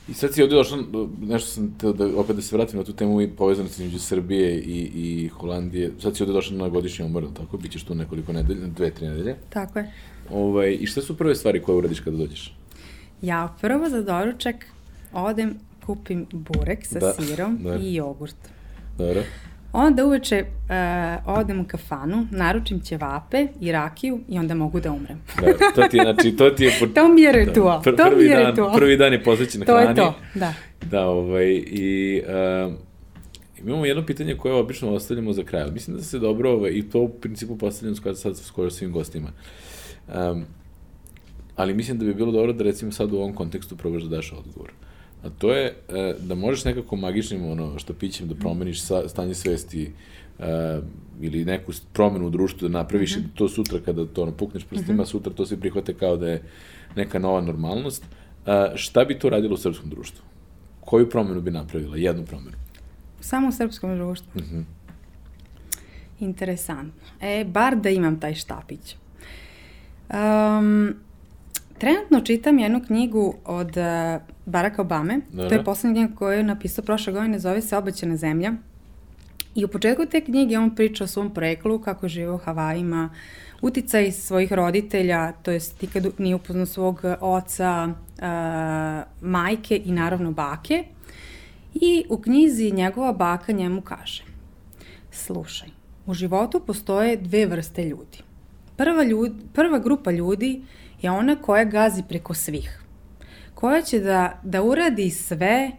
I 0.09 0.15
sad 0.15 0.35
si 0.35 0.43
ovde 0.43 0.55
došla, 0.55 0.79
nešto 1.21 1.51
sam 1.51 1.75
teo 1.79 1.93
da, 1.93 2.07
opet 2.17 2.37
da 2.37 2.43
se 2.43 2.57
vratim 2.57 2.79
na 2.79 2.85
tu 2.85 2.93
temu 2.93 3.21
i 3.23 3.29
povezanosti 3.29 3.83
između 3.83 3.99
Srbije 3.99 4.61
i, 4.61 4.91
i 4.95 5.29
Holandije. 5.29 5.93
Sad 6.01 6.17
si 6.17 6.23
ovde 6.23 6.33
došla 6.33 6.57
na 6.57 6.69
godišnji 6.69 7.05
jel 7.05 7.33
tako? 7.37 7.57
Bićeš 7.57 7.85
tu 7.85 7.95
nekoliko 7.95 8.33
nedelja, 8.33 8.67
dve, 8.67 8.91
tri 8.91 9.09
nedelje. 9.09 9.37
Tako 9.49 9.79
je. 9.79 9.93
Ovaj, 10.31 10.77
I 10.81 10.87
šta 10.87 11.03
su 11.03 11.17
prve 11.17 11.35
stvari 11.35 11.63
koje 11.63 11.77
uradiš 11.77 12.01
kada 12.01 12.17
dođeš? 12.17 12.55
Ja 13.23 13.55
prvo 13.61 13.89
za 13.89 14.03
doručak 14.03 14.57
odem, 15.13 15.55
kupim 15.87 16.27
burek 16.33 16.87
sa 16.87 16.99
Da, 16.99 17.13
sirom 17.15 17.59
da. 17.59 17.77
i 17.77 17.95
jogurt. 17.95 18.37
Dobro. 18.99 19.23
Onda 19.73 20.05
uveče 20.05 20.45
uh, 21.25 21.39
odem 21.39 21.61
u 21.61 21.65
kafanu, 21.65 22.27
naručim 22.31 22.81
ćevape 22.81 23.47
i 23.61 23.73
rakiju 23.73 24.21
i 24.29 24.39
onda 24.39 24.55
mogu 24.55 24.81
da 24.81 24.93
umrem. 24.93 25.21
Da, 25.37 25.47
to 25.75 25.89
ti 25.89 25.97
je, 25.97 26.03
znači, 26.05 26.33
to 26.33 26.51
ti 26.51 26.65
je... 26.65 26.73
po- 26.81 26.87
To 26.95 27.09
mi 27.09 27.23
je 27.23 27.33
ritual, 27.35 27.83
pr- 27.83 27.97
to 27.99 28.17
mi 28.17 28.25
je 28.25 28.37
dan, 28.37 28.47
ritual. 28.47 28.75
Prvi 28.75 28.97
dan 28.97 29.13
je 29.13 29.25
posvećen 29.25 29.61
To 29.63 29.73
hrani. 29.75 29.89
je 29.91 29.95
to, 29.97 30.15
da. 30.35 30.53
Da, 30.83 31.07
ovaj, 31.07 31.47
i 31.67 32.23
uh, 32.67 32.73
imamo 33.59 33.87
jedno 33.87 34.07
pitanje 34.07 34.35
koje 34.35 34.55
obično 34.55 34.91
ostavljamo 34.91 35.33
za 35.33 35.43
kraj, 35.45 35.71
mislim 35.71 35.97
da 35.97 36.03
se 36.03 36.19
dobro, 36.19 36.51
ovaj, 36.51 36.71
i 36.71 36.83
to 36.83 37.01
u 37.01 37.09
principu 37.11 37.59
postavljam 37.59 37.97
skoro 37.97 38.15
sad 38.15 38.37
skoro 38.37 38.71
svim 38.71 38.93
gostima. 38.93 39.29
Um, 40.09 40.45
ali 41.57 41.75
mislim 41.75 41.99
da 41.99 42.05
bi 42.05 42.15
bilo 42.15 42.33
dobro 42.33 42.53
da 42.53 42.65
recimo 42.65 42.93
sad 42.93 43.13
u 43.13 43.17
ovom 43.17 43.35
kontekstu 43.35 43.77
probaš 43.77 44.03
da 44.03 44.17
daš 44.17 44.33
odgovor. 44.33 44.73
A 45.23 45.31
to 45.39 45.53
je 45.53 45.67
e, 45.67 46.15
da 46.21 46.35
možeš 46.35 46.65
nekako 46.65 46.97
magičnim 46.97 47.51
ono 47.51 47.79
što 47.79 47.95
pićem 47.95 48.29
da 48.29 48.35
promeniš 48.35 48.83
sa, 48.83 49.09
stanje 49.09 49.35
svesti 49.35 49.93
e, 50.39 50.81
ili 51.21 51.45
neku 51.45 51.73
promenu 51.93 52.27
u 52.27 52.31
društvu 52.31 52.69
da 52.69 52.79
napraviš 52.79 53.17
i 53.17 53.21
da 53.21 53.29
to 53.35 53.49
sutra 53.49 53.79
kada 53.85 54.07
to 54.07 54.23
ono, 54.23 54.33
pukneš 54.33 54.65
prstima, 54.65 55.07
sutra 55.07 55.33
to 55.33 55.47
se 55.47 55.61
prihvate 55.61 55.95
kao 55.95 56.17
da 56.17 56.29
je 56.29 56.43
neka 56.97 57.19
nova 57.19 57.41
normalnost. 57.41 58.05
E, 58.47 58.73
šta 58.75 59.05
bi 59.05 59.19
to 59.19 59.31
radilo 59.31 59.55
u 59.55 59.57
srpskom 59.57 59.91
društvu? 59.91 60.25
Koju 60.81 61.11
promenu 61.11 61.41
bi 61.41 61.51
napravila? 61.51 61.97
Jednu 61.97 62.25
promenu. 62.25 62.57
Samo 63.21 63.49
u 63.49 63.53
srpskom 63.53 63.97
društvu. 63.97 64.41
Mhm. 64.41 64.61
Interesantno. 66.21 67.09
E, 67.21 67.45
bar 67.45 67.77
da 67.77 67.91
imam 67.91 68.21
taj 68.21 68.35
štapić. 68.35 68.97
Um, 70.11 70.95
trenutno 71.79 72.21
čitam 72.21 72.59
jednu 72.59 72.81
knjigu 72.87 73.35
od 73.45 73.77
uh, 73.77 74.23
Baracka 74.47 74.83
Obame. 74.83 75.21
To 75.21 75.37
Dobro. 75.37 75.57
je 75.57 75.65
poslednja 75.65 76.07
knjiga 76.07 76.19
koju 76.19 76.37
je 76.39 76.43
napisao 76.43 76.85
prošle 76.85 77.13
godine, 77.13 77.39
zove 77.39 77.63
se 77.63 77.77
Obećana 77.77 78.17
zemlja. 78.17 78.53
I 79.55 79.65
u 79.65 79.69
početku 79.69 80.07
te 80.07 80.21
knjige 80.21 80.59
on 80.59 80.75
priča 80.75 81.05
o 81.05 81.07
svom 81.07 81.35
preklu, 81.35 81.79
kako 81.79 82.09
žive 82.09 82.33
u 82.33 82.39
Havajima, 82.39 83.11
uticaj 83.63 84.13
svojih 84.13 84.53
roditelja, 84.53 85.33
to 85.33 85.51
jest 85.51 85.83
nikad 85.83 86.07
nije 86.19 86.35
upoznao 86.35 86.67
svog 86.67 87.01
oca, 87.21 87.89
uh, 87.89 89.29
majke 89.29 89.83
i 89.85 89.93
naravno 89.93 90.33
bake. 90.33 90.85
I 91.75 92.05
u 92.09 92.19
knjizi 92.19 92.71
njegova 92.71 93.13
baka 93.13 93.53
njemu 93.53 93.81
kaže 93.81 94.25
Slušaj, 95.11 95.69
u 96.07 96.15
životu 96.15 96.61
postoje 96.61 97.17
dve 97.17 97.47
vrste 97.47 97.85
ljudi. 97.85 98.19
Prva, 98.77 99.05
ljud, 99.05 99.33
prva 99.53 99.79
grupa 99.79 100.11
ljudi 100.11 100.63
je 101.03 101.11
ona 101.11 101.37
koja 101.37 101.65
gazi 101.65 102.03
preko 102.09 102.35
svih. 102.35 102.83
Koja 103.55 103.83
će 103.83 104.01
da, 104.01 104.41
da 104.43 104.63
uradi 104.63 105.11
sve 105.11 105.71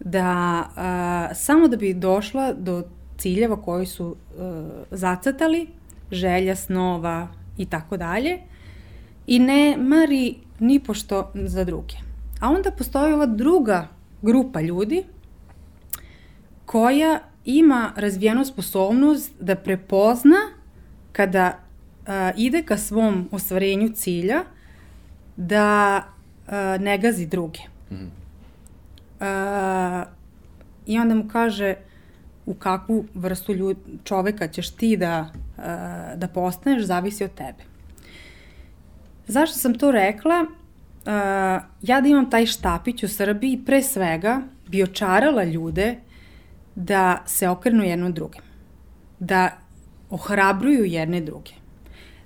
da 0.00 0.24
a, 0.76 1.28
samo 1.34 1.68
da 1.68 1.76
bi 1.76 1.94
došla 1.94 2.52
do 2.52 2.82
ciljeva 3.18 3.62
koji 3.62 3.86
su 3.86 4.16
a, 4.38 4.70
zacrtali, 4.90 5.66
želja, 6.10 6.56
snova 6.56 7.28
i 7.58 7.66
tako 7.66 7.96
dalje 7.96 8.38
i 9.26 9.38
ne 9.38 9.76
mari 9.78 10.34
ni 10.58 10.80
pošto 10.80 11.32
za 11.34 11.64
druge. 11.64 11.94
A 12.40 12.50
onda 12.50 12.70
postoji 12.70 13.12
ova 13.12 13.26
druga 13.26 13.88
grupa 14.22 14.60
ljudi 14.60 15.04
koja 16.66 17.20
ima 17.44 17.92
razvijenu 17.96 18.44
sposobnost 18.44 19.32
da 19.40 19.56
prepozna 19.56 20.36
kada 21.12 21.58
a, 22.06 22.30
ide 22.36 22.62
ka 22.62 22.76
svom 22.76 23.28
ostvarenju 23.32 23.88
cilja 23.88 24.44
da 25.36 25.96
a, 26.48 26.76
ne 26.80 26.98
gazi 26.98 27.26
druge. 27.26 27.60
Mhm. 27.92 28.06
A, 29.20 30.04
I 30.86 30.98
onda 30.98 31.14
mu 31.14 31.28
kaže 31.28 31.74
u 32.46 32.54
kakvu 32.54 33.04
vrstu 33.14 33.52
ljud, 33.52 33.76
čoveka 34.04 34.48
ćeš 34.48 34.70
ti 34.70 34.96
da, 34.96 35.30
a, 35.58 36.12
da 36.16 36.28
postaneš, 36.28 36.82
zavisi 36.82 37.24
od 37.24 37.34
tebe. 37.34 37.74
Zašto 39.26 39.58
sam 39.58 39.74
to 39.74 39.90
rekla? 39.90 40.46
Uh, 41.06 41.10
ja 41.82 42.00
da 42.00 42.08
imam 42.08 42.30
taj 42.30 42.46
štapić 42.46 43.02
u 43.02 43.08
Srbiji, 43.08 43.62
pre 43.66 43.82
svega 43.82 44.40
bi 44.68 44.82
očarala 44.82 45.44
ljude 45.44 45.96
da 46.74 47.22
se 47.26 47.48
okrenu 47.48 47.84
jedno 47.84 48.10
drugim, 48.10 48.42
da 49.18 49.50
ohrabruju 50.10 50.84
jedne 50.84 51.20
druge, 51.20 51.50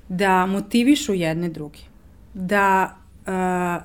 da 0.08 0.46
motivišu 0.46 1.14
jedne 1.14 1.48
druge, 1.48 1.78
da 2.34 2.94
uh, 2.94 2.97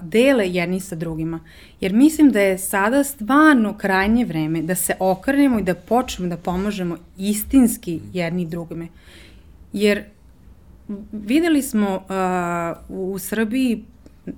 dele 0.01 0.49
jedni 0.49 0.79
sa 0.79 0.95
drugima. 0.95 1.39
Jer 1.81 1.93
mislim 1.93 2.31
da 2.31 2.39
je 2.39 2.57
sada 2.57 3.03
stvarno 3.03 3.77
krajnje 3.77 4.25
vreme 4.25 4.61
da 4.61 4.75
se 4.75 4.95
okrenemo 4.99 5.59
i 5.59 5.63
da 5.63 5.75
počnemo 5.75 6.29
da 6.29 6.37
pomažemo 6.37 6.97
istinski 7.17 7.99
jedni 8.13 8.45
drugima. 8.45 8.87
Jer 9.73 10.03
videli 11.11 11.61
smo 11.61 11.95
uh, 11.95 13.13
u 13.13 13.19
Srbiji 13.19 13.83
uh, 14.25 14.33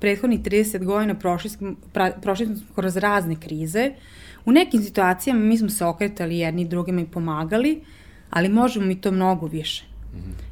prethodnih 0.00 0.40
30 0.40 0.84
godina 0.84 1.14
prošli, 1.14 1.50
smo- 1.50 1.74
pra, 1.92 2.12
prošli 2.22 2.46
smo 2.46 2.66
kroz 2.74 2.96
razne 2.96 3.36
krize. 3.40 3.92
U 4.44 4.52
nekim 4.52 4.82
situacijama 4.82 5.40
mi 5.40 5.58
smo 5.58 5.68
se 5.68 5.84
okretali 5.84 6.38
jedni 6.38 6.64
drugima 6.68 7.00
i 7.00 7.06
pomagali, 7.06 7.80
ali 8.30 8.48
možemo 8.48 8.86
mi 8.86 9.00
to 9.00 9.10
mnogo 9.10 9.46
više. 9.46 9.84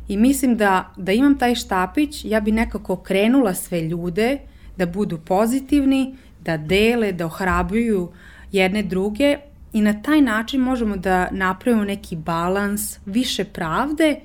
I 0.09 0.16
mislim 0.16 0.56
da, 0.56 0.92
da 0.97 1.12
imam 1.12 1.38
taj 1.38 1.54
štapić, 1.54 2.25
ja 2.25 2.40
bi 2.40 2.52
nekako 2.52 2.97
krenula 2.97 3.54
sve 3.54 3.80
ljude 3.80 4.38
da 4.76 4.87
budu 4.87 5.18
pozitivni, 5.18 6.16
da 6.40 6.56
dele, 6.56 7.12
da 7.12 7.26
ohrabruju 7.26 8.09
jedne 8.52 8.82
druge 8.82 9.37
i 9.73 9.80
na 9.80 10.02
taj 10.02 10.21
način 10.21 10.61
možemo 10.61 10.97
da 10.97 11.28
napravimo 11.30 11.85
neki 11.85 12.16
balans, 12.16 12.99
više 13.06 13.44
pravde 13.44 14.21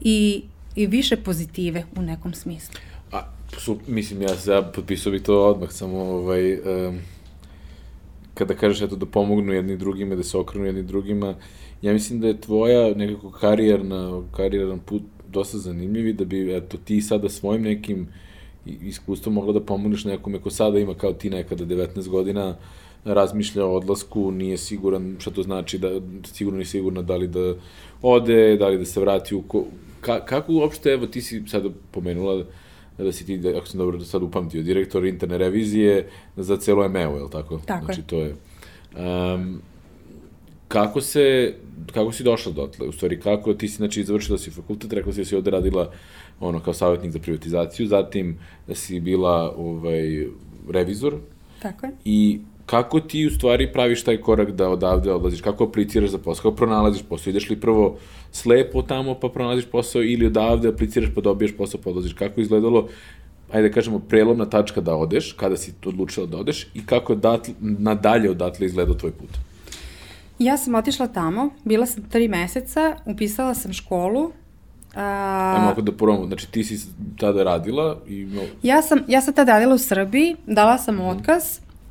i, 0.00 0.42
i 0.74 0.86
više 0.86 1.16
pozitive 1.16 1.84
u 1.96 2.02
nekom 2.02 2.34
smislu. 2.34 2.74
A, 3.12 3.22
su, 3.58 3.78
mislim, 3.86 4.22
ja 4.22 4.30
ja 4.46 4.62
potpisao 4.62 5.12
bih 5.12 5.22
to 5.22 5.44
odmah, 5.44 5.70
samo 5.70 5.98
ovaj, 5.98 6.52
um, 6.54 6.98
kada 8.34 8.54
kažeš 8.54 8.82
eto 8.82 8.96
da 8.96 9.06
pomognu 9.06 9.52
jedni 9.52 9.76
drugima, 9.76 10.14
da 10.14 10.22
se 10.22 10.38
okrenu 10.38 10.66
jedni 10.66 10.82
drugima, 10.82 11.34
ja 11.82 11.92
mislim 11.92 12.20
da 12.20 12.26
je 12.26 12.40
tvoja 12.40 12.94
nekako 12.94 13.30
karijerna, 13.30 14.22
karijeran 14.36 14.78
put 14.78 15.02
dosta 15.28 15.58
zanimljiv 15.58 16.08
i 16.08 16.12
da 16.12 16.24
bi 16.24 16.56
eto 16.56 16.76
ti 16.84 17.00
sada 17.00 17.28
svojim 17.28 17.62
nekim 17.62 18.08
iskustvom 18.66 19.34
mogla 19.34 19.52
da 19.52 19.60
pomogneš 19.60 20.04
nekome 20.04 20.38
ko 20.38 20.50
sada 20.50 20.78
ima 20.78 20.94
kao 20.94 21.12
ti 21.12 21.30
nekada 21.30 21.64
19 21.64 22.08
godina 22.08 22.56
razmišlja 23.04 23.64
o 23.66 23.76
odlasku, 23.76 24.30
nije 24.30 24.56
siguran 24.56 25.16
šta 25.18 25.30
to 25.30 25.42
znači, 25.42 25.78
da, 25.78 25.88
sigurno 26.32 26.56
nije 26.56 26.66
sigurna 26.66 27.02
da 27.02 27.16
li 27.16 27.28
da 27.28 27.54
ode, 28.02 28.56
da 28.56 28.68
li 28.68 28.78
da 28.78 28.84
se 28.84 29.00
vrati 29.00 29.34
u... 29.34 29.42
Ko, 29.42 29.64
ka, 30.00 30.24
kako 30.24 30.52
uopšte, 30.52 30.90
evo 30.90 31.06
ti 31.06 31.22
si 31.22 31.42
sada 31.46 31.68
pomenula 31.90 32.44
da 32.98 33.12
si 33.12 33.26
ti, 33.26 33.38
da- 33.38 33.56
ako 33.56 33.66
sam 33.66 33.78
dobro 33.78 33.98
do 33.98 34.04
sad 34.04 34.22
upamtio, 34.22 34.62
direktor 34.62 35.04
interne 35.04 35.38
revizije 35.38 36.08
za 36.36 36.56
celo 36.56 36.84
EMEO, 36.84 37.16
je 37.16 37.22
li 37.22 37.30
tako? 37.30 37.60
Tako 37.66 37.80
je. 37.80 37.84
znači, 37.84 38.02
to 38.02 38.20
je. 38.20 38.36
Um, 39.34 39.62
kako 40.72 41.00
se, 41.00 41.54
kako 41.92 42.12
si 42.12 42.22
došla 42.22 42.52
dotle? 42.52 42.88
U 42.88 42.92
stvari, 42.92 43.20
kako 43.20 43.54
ti 43.54 43.68
si, 43.68 43.76
znači, 43.76 44.04
završila 44.04 44.38
si 44.38 44.50
fakultet, 44.50 44.92
rekla 44.92 45.12
si 45.12 45.20
da 45.20 45.24
si 45.24 45.36
ovde 45.36 45.50
radila 45.50 45.90
ono, 46.40 46.60
kao 46.60 46.74
savjetnik 46.74 47.12
za 47.12 47.18
privatizaciju, 47.18 47.86
zatim 47.86 48.38
da 48.66 48.74
si 48.74 49.00
bila 49.00 49.54
ovaj, 49.56 50.26
revizor 50.70 51.14
Tako 51.62 51.86
je. 51.86 51.92
i 52.04 52.40
kako 52.66 53.00
ti 53.00 53.26
u 53.26 53.30
stvari 53.30 53.72
praviš 53.72 54.04
taj 54.04 54.16
korak 54.16 54.50
da 54.50 54.68
odavde 54.68 55.12
odlaziš, 55.12 55.40
kako 55.40 55.64
apliciraš 55.64 56.10
za 56.10 56.18
posao, 56.18 56.42
kako 56.42 56.56
pronalaziš 56.56 57.02
posao, 57.08 57.30
ideš 57.30 57.50
li 57.50 57.60
prvo 57.60 57.98
slepo 58.30 58.82
tamo 58.82 59.14
pa 59.14 59.28
pronalaziš 59.28 59.66
posao 59.66 60.02
ili 60.02 60.26
odavde 60.26 60.68
apliciraš 60.68 61.10
pa 61.14 61.20
dobiješ 61.20 61.56
posao 61.56 61.80
pa 61.84 61.90
odlaziš, 61.90 62.12
kako 62.12 62.40
je 62.40 62.42
izgledalo 62.42 62.88
ajde 63.52 63.68
da 63.68 63.74
kažemo, 63.74 63.98
prelomna 63.98 64.46
tačka 64.46 64.80
da 64.80 64.96
odeš, 64.96 65.32
kada 65.32 65.56
si 65.56 65.72
odlučila 65.84 66.26
da 66.26 66.38
odeš 66.38 66.66
i 66.74 66.86
kako 66.86 67.12
je 67.12 67.18
nadalje 67.60 68.30
odatle 68.30 68.66
izgledao 68.66 68.94
tvoj 68.94 69.12
put. 69.12 69.51
Ja 70.42 70.56
sam 70.56 70.74
otišla 70.74 71.06
tamo, 71.06 71.50
bila 71.64 71.86
sam 71.86 72.02
tri 72.02 72.28
meseca, 72.28 72.96
upisala 73.06 73.54
sam 73.54 73.72
školu. 73.72 74.32
A, 74.94 75.54
Ajmo 75.56 75.70
ako 75.70 75.80
da 75.82 75.92
probamo, 75.92 76.26
znači 76.26 76.50
ti 76.50 76.64
si 76.64 76.86
tada 77.18 77.42
radila 77.42 77.98
i 78.08 78.28
Ja 78.62 78.82
sam, 78.82 78.98
ja 79.08 79.20
sam 79.20 79.34
tada 79.34 79.52
radila 79.52 79.74
u 79.74 79.78
Srbiji, 79.78 80.36
dala 80.46 80.78
sam 80.78 81.00
otkaz 81.00 81.42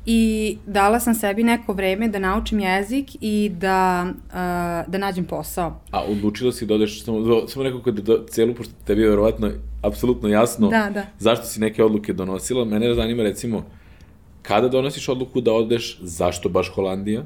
i 0.06 0.56
dala 0.66 1.00
sam 1.00 1.14
sebi 1.14 1.44
neko 1.44 1.72
vreme 1.72 2.08
da 2.08 2.18
naučim 2.18 2.60
jezik 2.60 3.06
i 3.20 3.48
da, 3.48 4.06
uh, 4.26 4.92
da 4.92 4.98
nađem 4.98 5.24
posao. 5.24 5.80
A 5.90 6.02
odlučila 6.02 6.52
si 6.52 6.66
da 6.66 6.74
odeš, 6.74 7.04
samo, 7.04 7.48
samo 7.48 7.64
nekako 7.64 7.90
da 7.90 8.02
do, 8.02 8.24
celu, 8.30 8.54
pošto 8.54 8.72
tebi 8.86 9.02
je 9.02 9.08
verovatno 9.08 9.50
apsolutno 9.82 10.28
jasno 10.28 10.68
Da, 10.68 10.90
da. 10.94 11.06
zašto 11.18 11.46
si 11.46 11.60
neke 11.60 11.84
odluke 11.84 12.12
donosila. 12.12 12.64
Mene 12.64 12.94
zanima 12.94 13.22
recimo, 13.22 13.64
kada 14.42 14.68
donosiš 14.68 15.08
odluku 15.08 15.40
da 15.40 15.52
odeš, 15.52 15.98
zašto 16.02 16.48
baš 16.48 16.72
Holandija, 16.74 17.22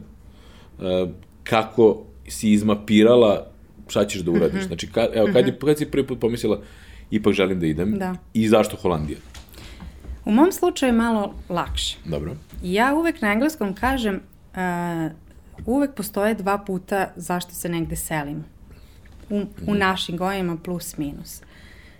kako 1.45 2.03
si 2.29 2.53
izmapirala 2.53 3.47
šta 3.89 4.07
ćeš 4.07 4.21
da 4.21 4.31
uradiš. 4.31 4.61
Mhm. 4.61 4.67
Znači, 4.67 4.93
ka, 4.93 5.07
evo, 5.15 5.29
kad, 5.33 5.47
je, 5.47 5.59
kad 5.59 5.79
si 5.79 5.91
prvi 5.91 6.07
put 6.07 6.21
pomislila, 6.21 6.61
ipak 7.11 7.33
želim 7.33 7.61
da 7.61 7.67
idem, 7.67 7.99
Da. 7.99 8.15
i 8.35 8.49
zašto 8.49 8.77
Holandija? 8.77 9.19
U 10.25 10.31
mom 10.31 10.53
slučaju 10.53 10.89
je 10.89 10.97
malo 10.99 11.35
lakše. 11.49 11.99
Dobro. 12.05 12.37
Ja 12.63 12.95
uvek 12.95 13.21
na 13.23 13.33
engleskom 13.33 13.75
kažem 13.75 14.21
uh, 14.55 15.13
uvek 15.67 15.95
postoje 15.95 16.35
dva 16.35 16.59
puta 16.59 17.13
zašto 17.17 17.55
se 17.55 17.69
negde 17.69 17.97
selim. 17.97 18.45
U, 19.31 19.43
u 19.67 19.75
našim 19.75 20.17
gojima 20.17 20.57
plus 20.57 20.97
minus. 20.97 21.43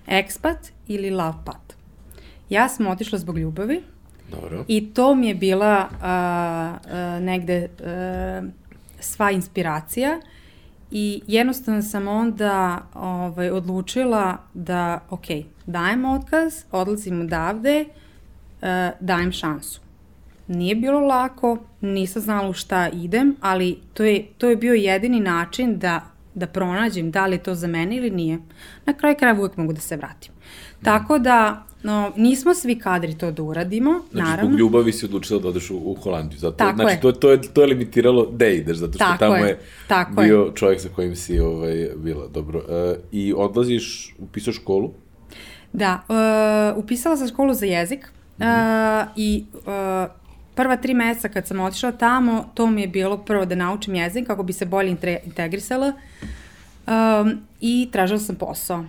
Ekspat 0.07 0.59
ili 0.87 1.11
love 1.11 1.39
pat. 1.45 1.77
Ja 2.51 2.69
sam 2.69 2.87
otišla 2.87 3.19
zbog 3.19 3.39
ljubavi 3.39 3.83
Dobro. 4.31 4.65
i 4.69 4.95
to 4.95 5.15
mi 5.15 5.29
je 5.29 5.35
bila 5.35 5.89
uh, 5.91 6.91
uh, 6.93 7.25
negde 7.25 7.69
uh, 7.81 8.49
sva 9.07 9.31
inspiracija 9.31 10.21
i 10.91 11.23
jednostavno 11.27 11.83
sam 11.83 12.09
onda 12.09 12.83
ovaj, 12.95 13.51
odlučila 13.51 14.39
da, 14.55 15.01
ok, 15.11 15.27
dajem 15.67 16.05
otkaz, 16.05 16.55
odlazim 16.71 17.21
odavde, 17.21 17.85
uh, 17.85 18.69
dajem 19.01 19.33
šansu. 19.33 19.81
Nije 20.49 20.75
bilo 20.75 21.01
lako, 21.01 21.59
nisam 21.81 22.23
znala 22.23 22.49
u 22.49 22.53
šta 22.53 22.89
idem, 22.89 23.37
ali 23.41 23.79
to 23.95 24.05
je, 24.05 24.27
to 24.39 24.51
je 24.51 24.57
bio 24.57 24.75
jedini 24.75 25.21
način 25.21 25.79
da, 25.79 26.01
da 26.35 26.47
pronađem 26.47 27.11
da 27.11 27.27
li 27.27 27.35
je 27.35 27.43
to 27.43 27.55
za 27.55 27.67
mene 27.67 27.97
ili 27.97 28.11
nije. 28.11 28.39
Na 28.87 28.93
kraju 28.93 29.17
krajeva 29.19 29.41
uvek 29.41 29.57
mogu 29.57 29.73
da 29.73 29.81
se 29.81 29.97
vratim. 29.97 30.33
Tako 30.83 31.19
da, 31.19 31.65
no, 31.83 32.13
nismo 32.17 32.55
svi 32.55 32.79
kadri 32.79 33.19
to 33.19 33.31
da 33.31 33.43
uradimo, 33.43 34.01
Znači, 34.13 34.29
naravno. 34.29 34.51
zbog 34.51 34.61
ljubavi 34.61 34.93
si 34.93 35.05
odlučila 35.05 35.41
da 35.41 35.49
odeš 35.49 35.71
u, 35.71 35.77
u 35.77 35.95
Holandiju. 35.95 36.39
Zato, 36.39 36.57
Tako 36.57 36.77
znači, 36.77 36.95
je. 36.95 37.01
To, 37.01 37.13
to, 37.13 37.31
je, 37.31 37.41
to 37.43 37.61
je 37.61 37.67
limitiralo 37.67 38.27
da 38.27 38.47
ideš, 38.47 38.77
zato 38.77 38.93
što 38.93 39.05
Tako 39.05 39.19
tamo 39.19 39.37
je, 39.37 39.49
je, 39.49 39.59
tako 39.89 40.23
bio 40.23 40.53
čovjek 40.55 40.81
sa 40.81 40.89
kojim 40.89 41.17
si 41.17 41.41
ovaj, 41.41 41.89
bila. 41.97 42.27
Dobro. 42.29 42.59
Uh, 42.59 42.97
I 43.13 43.35
odlaziš, 43.37 44.15
upisaš 44.19 44.57
školu? 44.57 44.91
Da, 45.73 46.03
uh, 46.09 46.85
upisala 46.85 47.17
sam 47.17 47.29
školu 47.29 47.55
za 47.55 47.67
jezik 47.67 48.09
uh, 48.39 48.45
i 49.17 49.45
uh, 49.55 49.63
prva 50.55 50.77
tri 50.77 50.95
meseca 50.95 51.29
kad 51.29 51.47
sam 51.47 51.61
otišla 51.61 51.93
tamo, 51.93 52.51
to 52.55 52.67
mi 52.67 52.81
je 52.81 52.89
bilo 52.89 53.19
prvo 53.19 53.45
da 53.45 53.55
naučim 53.55 53.95
jezik 53.95 54.27
kako 54.27 54.43
bi 54.43 54.53
se 54.53 54.67
bolje 54.67 54.97
intre- 54.97 55.19
integrisala 55.25 55.93
um, 56.87 57.39
i 57.61 57.89
tražila 57.93 58.19
sam 58.19 58.37
posao. 58.37 58.85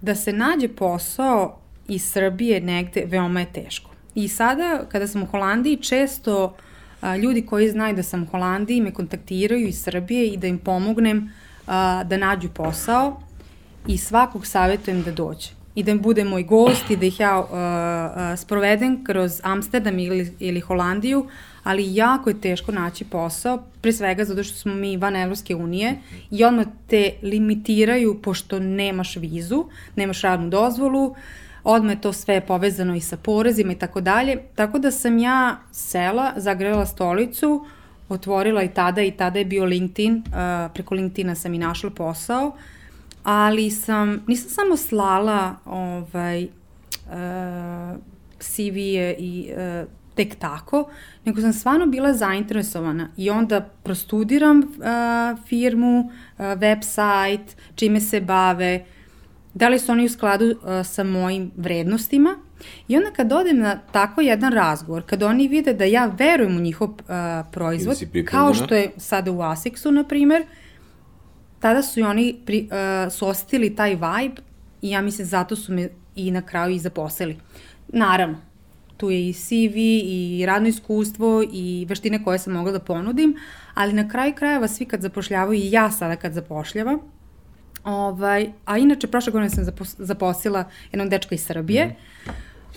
Da 0.00 0.14
se 0.14 0.32
nađe 0.32 0.68
posao 0.68 1.58
iz 1.94 2.04
Srbije 2.04 2.60
negde 2.60 3.04
veoma 3.06 3.40
je 3.40 3.52
teško. 3.52 3.90
I 4.14 4.28
sada, 4.28 4.84
kada 4.92 5.06
sam 5.06 5.22
u 5.22 5.26
Holandiji, 5.26 5.76
često 5.76 6.56
a, 7.00 7.16
ljudi 7.16 7.46
koji 7.46 7.70
znaju 7.70 7.96
da 7.96 8.02
sam 8.02 8.22
u 8.22 8.26
Holandiji 8.26 8.80
me 8.80 8.92
kontaktiraju 8.92 9.68
iz 9.68 9.82
Srbije 9.82 10.26
i 10.28 10.36
da 10.36 10.46
im 10.46 10.58
pomognem 10.58 11.32
a, 11.66 12.04
da 12.04 12.16
nađu 12.16 12.48
posao 12.48 13.20
i 13.86 13.98
svakog 13.98 14.46
savjetujem 14.46 15.02
da 15.02 15.12
dođe 15.12 15.62
i 15.74 15.82
da 15.82 15.90
im 15.90 16.00
bude 16.02 16.24
moj 16.24 16.42
gost 16.42 16.90
i 16.90 16.96
da 16.96 17.06
ih 17.06 17.20
ja 17.20 17.38
uh, 17.38 17.46
uh, 17.46 18.38
sprovedem 18.38 19.04
kroz 19.04 19.40
Amsterdam 19.42 19.98
ili, 19.98 20.32
ili 20.38 20.60
Holandiju, 20.60 21.26
ali 21.62 21.94
jako 21.94 22.30
je 22.30 22.40
teško 22.40 22.72
naći 22.72 23.04
posao, 23.04 23.62
pre 23.80 23.92
svega 23.92 24.24
zato 24.24 24.44
što 24.44 24.58
smo 24.58 24.74
mi 24.74 24.96
van 24.96 25.16
Evropske 25.16 25.54
unije 25.54 25.94
i 26.30 26.44
odmah 26.44 26.66
te 26.86 27.10
limitiraju 27.22 28.22
pošto 28.22 28.58
nemaš 28.58 29.16
vizu, 29.16 29.64
nemaš 29.96 30.20
radnu 30.20 30.48
dozvolu, 30.48 31.14
odmah 31.64 31.94
je 31.94 32.00
to 32.00 32.12
sve 32.12 32.40
povezano 32.40 32.94
i 32.94 33.00
sa 33.00 33.16
porezima 33.16 33.72
i 33.72 33.78
tako 33.78 34.00
dalje, 34.00 34.38
tako 34.54 34.78
da 34.78 34.90
sam 34.90 35.18
ja 35.18 35.56
sela, 35.72 36.32
zagrela 36.36 36.86
stolicu, 36.86 37.66
otvorila 38.08 38.62
i 38.62 38.68
tada 38.68 39.02
i 39.02 39.10
tada 39.10 39.38
je 39.38 39.44
bio 39.44 39.64
LinkedIn, 39.64 40.16
uh, 40.16 40.72
preko 40.74 40.94
LinkedIna 40.94 41.34
sam 41.34 41.54
i 41.54 41.58
našla 41.58 41.90
posao, 41.90 42.56
ali 43.22 43.70
sam, 43.70 44.24
nisam 44.26 44.50
samo 44.50 44.76
slala 44.76 45.54
ovaj, 45.64 46.44
uh, 46.44 47.98
CV-je 48.38 49.16
i 49.18 49.52
uh, 49.52 49.88
tek 50.14 50.34
tako, 50.34 50.90
nego 51.24 51.40
sam 51.40 51.52
stvarno 51.52 51.86
bila 51.86 52.12
zainteresovana 52.12 53.08
i 53.16 53.30
onda 53.30 53.60
prostudiram 53.60 54.58
uh, 54.58 55.44
firmu, 55.46 56.00
uh, 56.00 56.44
website, 56.44 57.56
čime 57.74 58.00
se 58.00 58.20
bave, 58.20 58.84
da 59.54 59.68
li 59.68 59.78
su 59.78 59.92
oni 59.92 60.04
u 60.04 60.08
skladu 60.08 60.44
uh, 60.44 60.86
sa 60.86 61.04
mojim 61.04 61.50
vrednostima 61.56 62.36
i 62.88 62.96
onda 62.96 63.10
kad 63.10 63.32
odem 63.32 63.58
na 63.58 63.78
tako 63.92 64.20
jedan 64.20 64.52
razgovor, 64.52 65.02
kad 65.06 65.22
oni 65.22 65.48
vide 65.48 65.74
da 65.74 65.84
ja 65.84 66.06
verujem 66.18 66.56
u 66.56 66.60
njihov 66.60 66.88
uh, 66.88 66.96
proizvod, 67.52 67.96
kao 68.24 68.54
što 68.54 68.74
je 68.74 68.90
sada 68.96 69.32
u 69.32 69.42
Asicsu, 69.42 69.92
na 69.92 70.04
primer, 70.04 70.44
tada 71.60 71.82
su 71.82 72.00
i 72.00 72.02
oni 72.02 72.36
pri, 72.46 72.68
uh, 72.70 73.12
su 73.12 73.28
osetili 73.28 73.76
taj 73.76 73.90
vibe 73.90 74.42
i 74.82 74.90
ja 74.90 75.00
mislim 75.00 75.26
zato 75.26 75.56
su 75.56 75.72
me 75.72 75.88
i 76.16 76.30
na 76.30 76.42
kraju 76.42 76.74
i 76.74 76.78
zaposlili. 76.78 77.36
Naravno, 77.88 78.38
tu 78.96 79.10
je 79.10 79.28
i 79.28 79.32
CV 79.32 79.76
i 80.04 80.44
radno 80.46 80.68
iskustvo 80.68 81.44
i 81.52 81.86
veštine 81.88 82.24
koje 82.24 82.38
sam 82.38 82.52
mogla 82.52 82.72
da 82.72 82.78
ponudim, 82.78 83.36
ali 83.74 83.92
na 83.92 84.08
kraju 84.08 84.34
krajeva 84.34 84.68
svi 84.68 84.84
kad 84.84 85.00
zapošljavaju 85.00 85.60
i 85.60 85.70
ja 85.70 85.90
sada 85.90 86.16
kad 86.16 86.32
zapošljavam, 86.32 86.98
Ovaj, 87.84 88.52
a 88.64 88.78
inače, 88.78 89.06
prošle 89.06 89.32
godine 89.32 89.50
sam 89.50 89.64
zapos, 89.64 89.94
zaposlila 89.98 90.64
jednog 90.92 91.08
dečka 91.08 91.34
iz 91.34 91.44
Srbije. 91.44 91.86
Mm. 91.86 92.30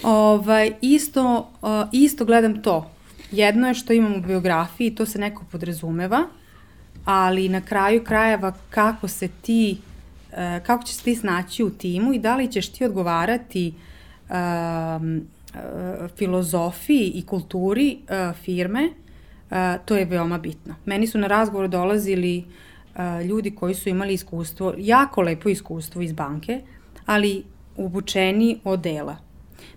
Ovaj, 0.04 0.72
isto, 0.82 1.52
uh, 1.62 1.70
isto 1.92 2.26
gledam 2.26 2.62
to. 2.62 2.92
Jedno 3.32 3.68
je 3.68 3.74
što 3.74 3.94
imam 3.94 4.16
u 4.16 4.22
biografiji, 4.22 4.96
to 4.96 5.06
se 5.06 5.20
neko 5.20 5.44
podrazumeva, 5.52 6.24
ali 7.06 7.50
na 7.50 7.62
kraju 7.62 8.04
krajeva 8.04 8.54
kako 8.70 9.08
se 9.08 9.28
ti, 9.28 9.78
uh, 10.32 10.38
kako 10.66 10.84
ćeš 10.84 10.98
ti 10.98 11.16
snaći 11.16 11.64
u 11.64 11.70
timu 11.70 12.14
i 12.14 12.20
da 12.20 12.36
li 12.36 12.52
ćeš 12.52 12.70
ti 12.70 12.86
odgovarati 12.86 13.74
uh, 14.30 14.36
filozofiji 16.18 17.12
i 17.16 17.26
kulturi 17.26 17.98
uh, 18.02 18.36
firme, 18.36 18.90
uh, 19.52 19.58
to 19.86 19.96
je 19.96 20.06
veoma 20.06 20.38
bitno. 20.38 20.76
Meni 20.86 21.08
su 21.08 21.18
na 21.18 21.28
razgovor 21.28 21.68
dolazili 21.68 22.38
uh, 22.38 22.46
ljudi 23.30 23.52
koji 23.52 23.74
su 23.74 23.90
imali 23.90 24.14
iskustvo, 24.14 24.74
jako 24.78 25.22
lepo 25.22 25.50
iskustvo 25.50 26.02
iz 26.02 26.14
banke, 26.14 26.62
ali 27.06 27.44
obučeni 27.78 28.60
od 28.64 28.80
dela. 28.80 29.18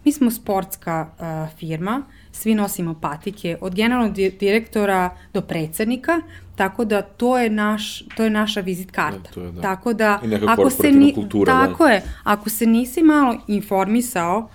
Mi 0.04 0.12
smo 0.12 0.30
sportska 0.30 1.08
uh, 1.18 1.58
firma, 1.58 2.02
svi 2.32 2.54
nosimo 2.54 2.94
patike, 3.00 3.56
od 3.60 3.74
generalnog 3.74 4.12
di 4.12 4.30
direktora 4.30 5.16
do 5.34 5.40
predsednika, 5.40 6.20
tako 6.56 6.84
da 6.84 7.02
to 7.02 7.38
je, 7.38 7.50
naš, 7.50 8.02
to 8.16 8.24
je 8.24 8.30
naša 8.30 8.60
vizit 8.60 8.90
karta. 8.90 9.30
Da, 9.34 9.40
je, 9.40 9.52
da. 9.52 9.62
Tako 9.62 9.92
da, 9.92 10.20
ako 10.48 10.70
se 10.70 10.92
ni, 10.92 11.14
kultura, 11.14 11.52
da. 11.52 11.66
tako 11.66 11.86
je, 11.86 12.02
ako 12.24 12.50
se 12.50 12.66
nisi 12.66 13.02
malo 13.02 13.40
informisao, 13.46 14.48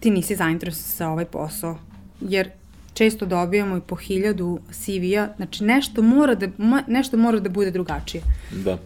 ti 0.00 0.10
nisi 0.10 0.36
zainteresovan 0.36 0.96
za 0.96 1.08
ovaj 1.08 1.24
posao. 1.24 1.78
Jer 2.20 2.50
često 2.94 3.26
dobijamo 3.26 3.76
i 3.76 3.80
po 3.86 3.96
hiljadu 3.96 4.58
CV-a, 4.70 5.28
znači 5.36 5.64
nešto 5.64 6.02
mora 6.02 6.34
da, 6.34 6.48
nešto 6.88 7.16
mora 7.16 7.40
da 7.40 7.48
bude 7.48 7.70
drugačije. 7.70 8.22
Da. 8.64 8.78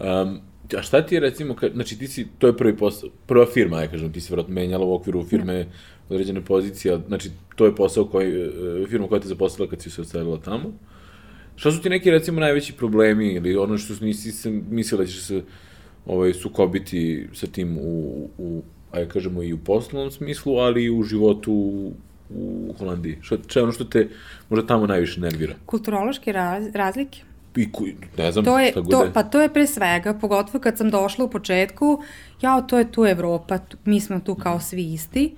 Um, 0.00 0.40
a 0.78 0.82
šta 0.82 1.06
ti 1.06 1.14
je 1.14 1.20
recimo, 1.20 1.54
ka, 1.54 1.68
znači 1.74 1.98
ti 1.98 2.08
si, 2.08 2.26
to 2.38 2.46
je 2.46 2.56
prvi 2.56 2.76
posao, 2.76 3.10
prva 3.26 3.46
firma, 3.46 3.80
ja 3.80 3.88
kažem, 3.88 4.12
ti 4.12 4.20
si 4.20 4.32
vjerojatno 4.32 4.54
menjala 4.54 4.86
u 4.86 4.94
okviru 4.94 5.24
firme 5.24 5.66
određene 6.08 6.40
pozicije, 6.40 6.98
znači 7.06 7.30
to 7.56 7.66
je 7.66 7.74
posao 7.74 8.04
koji, 8.04 8.32
e, 8.32 8.86
firma 8.88 9.08
koja 9.08 9.20
te 9.20 9.28
zaposlila 9.28 9.70
kad 9.70 9.82
si 9.82 9.90
se 9.90 10.00
ostavila 10.00 10.40
tamo. 10.40 10.72
Šta 11.56 11.72
su 11.72 11.82
ti 11.82 11.90
neki 11.90 12.10
recimo 12.10 12.40
najveći 12.40 12.72
problemi 12.72 13.32
ili 13.32 13.56
ono 13.56 13.78
što 13.78 14.04
nisi 14.04 14.32
se 14.32 14.50
mislila 14.50 15.04
da 15.04 15.08
ćeš 15.08 15.22
se 15.22 15.42
ovaj, 16.06 16.34
sukobiti 16.34 17.28
sa 17.32 17.46
tim 17.46 17.78
u, 17.78 18.28
u 18.38 18.62
ajde 18.92 19.08
kažemo 19.10 19.42
i 19.42 19.52
u 19.52 19.58
poslovnom 19.58 20.10
smislu, 20.10 20.56
ali 20.56 20.84
i 20.84 20.90
u 20.90 21.02
životu 21.02 21.92
u, 22.30 22.74
Holandiji? 22.78 23.18
Šta, 23.22 23.36
šta 23.46 23.60
je 23.60 23.64
ono 23.64 23.72
što 23.72 23.84
te 23.84 24.08
možda 24.50 24.66
tamo 24.66 24.86
najviše 24.86 25.20
nervira? 25.20 25.54
Kulturološke 25.66 26.32
raz, 26.32 26.64
razlike? 26.74 27.20
I 27.56 27.72
ku, 27.72 27.84
ne 28.18 28.32
znam, 28.32 28.44
To 28.44 28.58
je, 28.58 28.70
šta 28.70 28.80
god 28.80 28.90
to, 28.90 29.04
je. 29.04 29.12
pa 29.12 29.22
to 29.22 29.40
je 29.40 29.48
pre 29.48 29.66
svega, 29.66 30.14
pogotovo 30.14 30.58
kad 30.58 30.78
sam 30.78 30.90
došla 30.90 31.24
u 31.24 31.30
početku, 31.30 32.02
jao, 32.42 32.62
to 32.62 32.78
je 32.78 32.92
tu 32.92 33.04
Evropa, 33.04 33.58
tu, 33.58 33.76
mi 33.84 34.00
smo 34.00 34.20
tu 34.20 34.34
kao 34.34 34.60
svi 34.60 34.92
isti. 34.92 35.34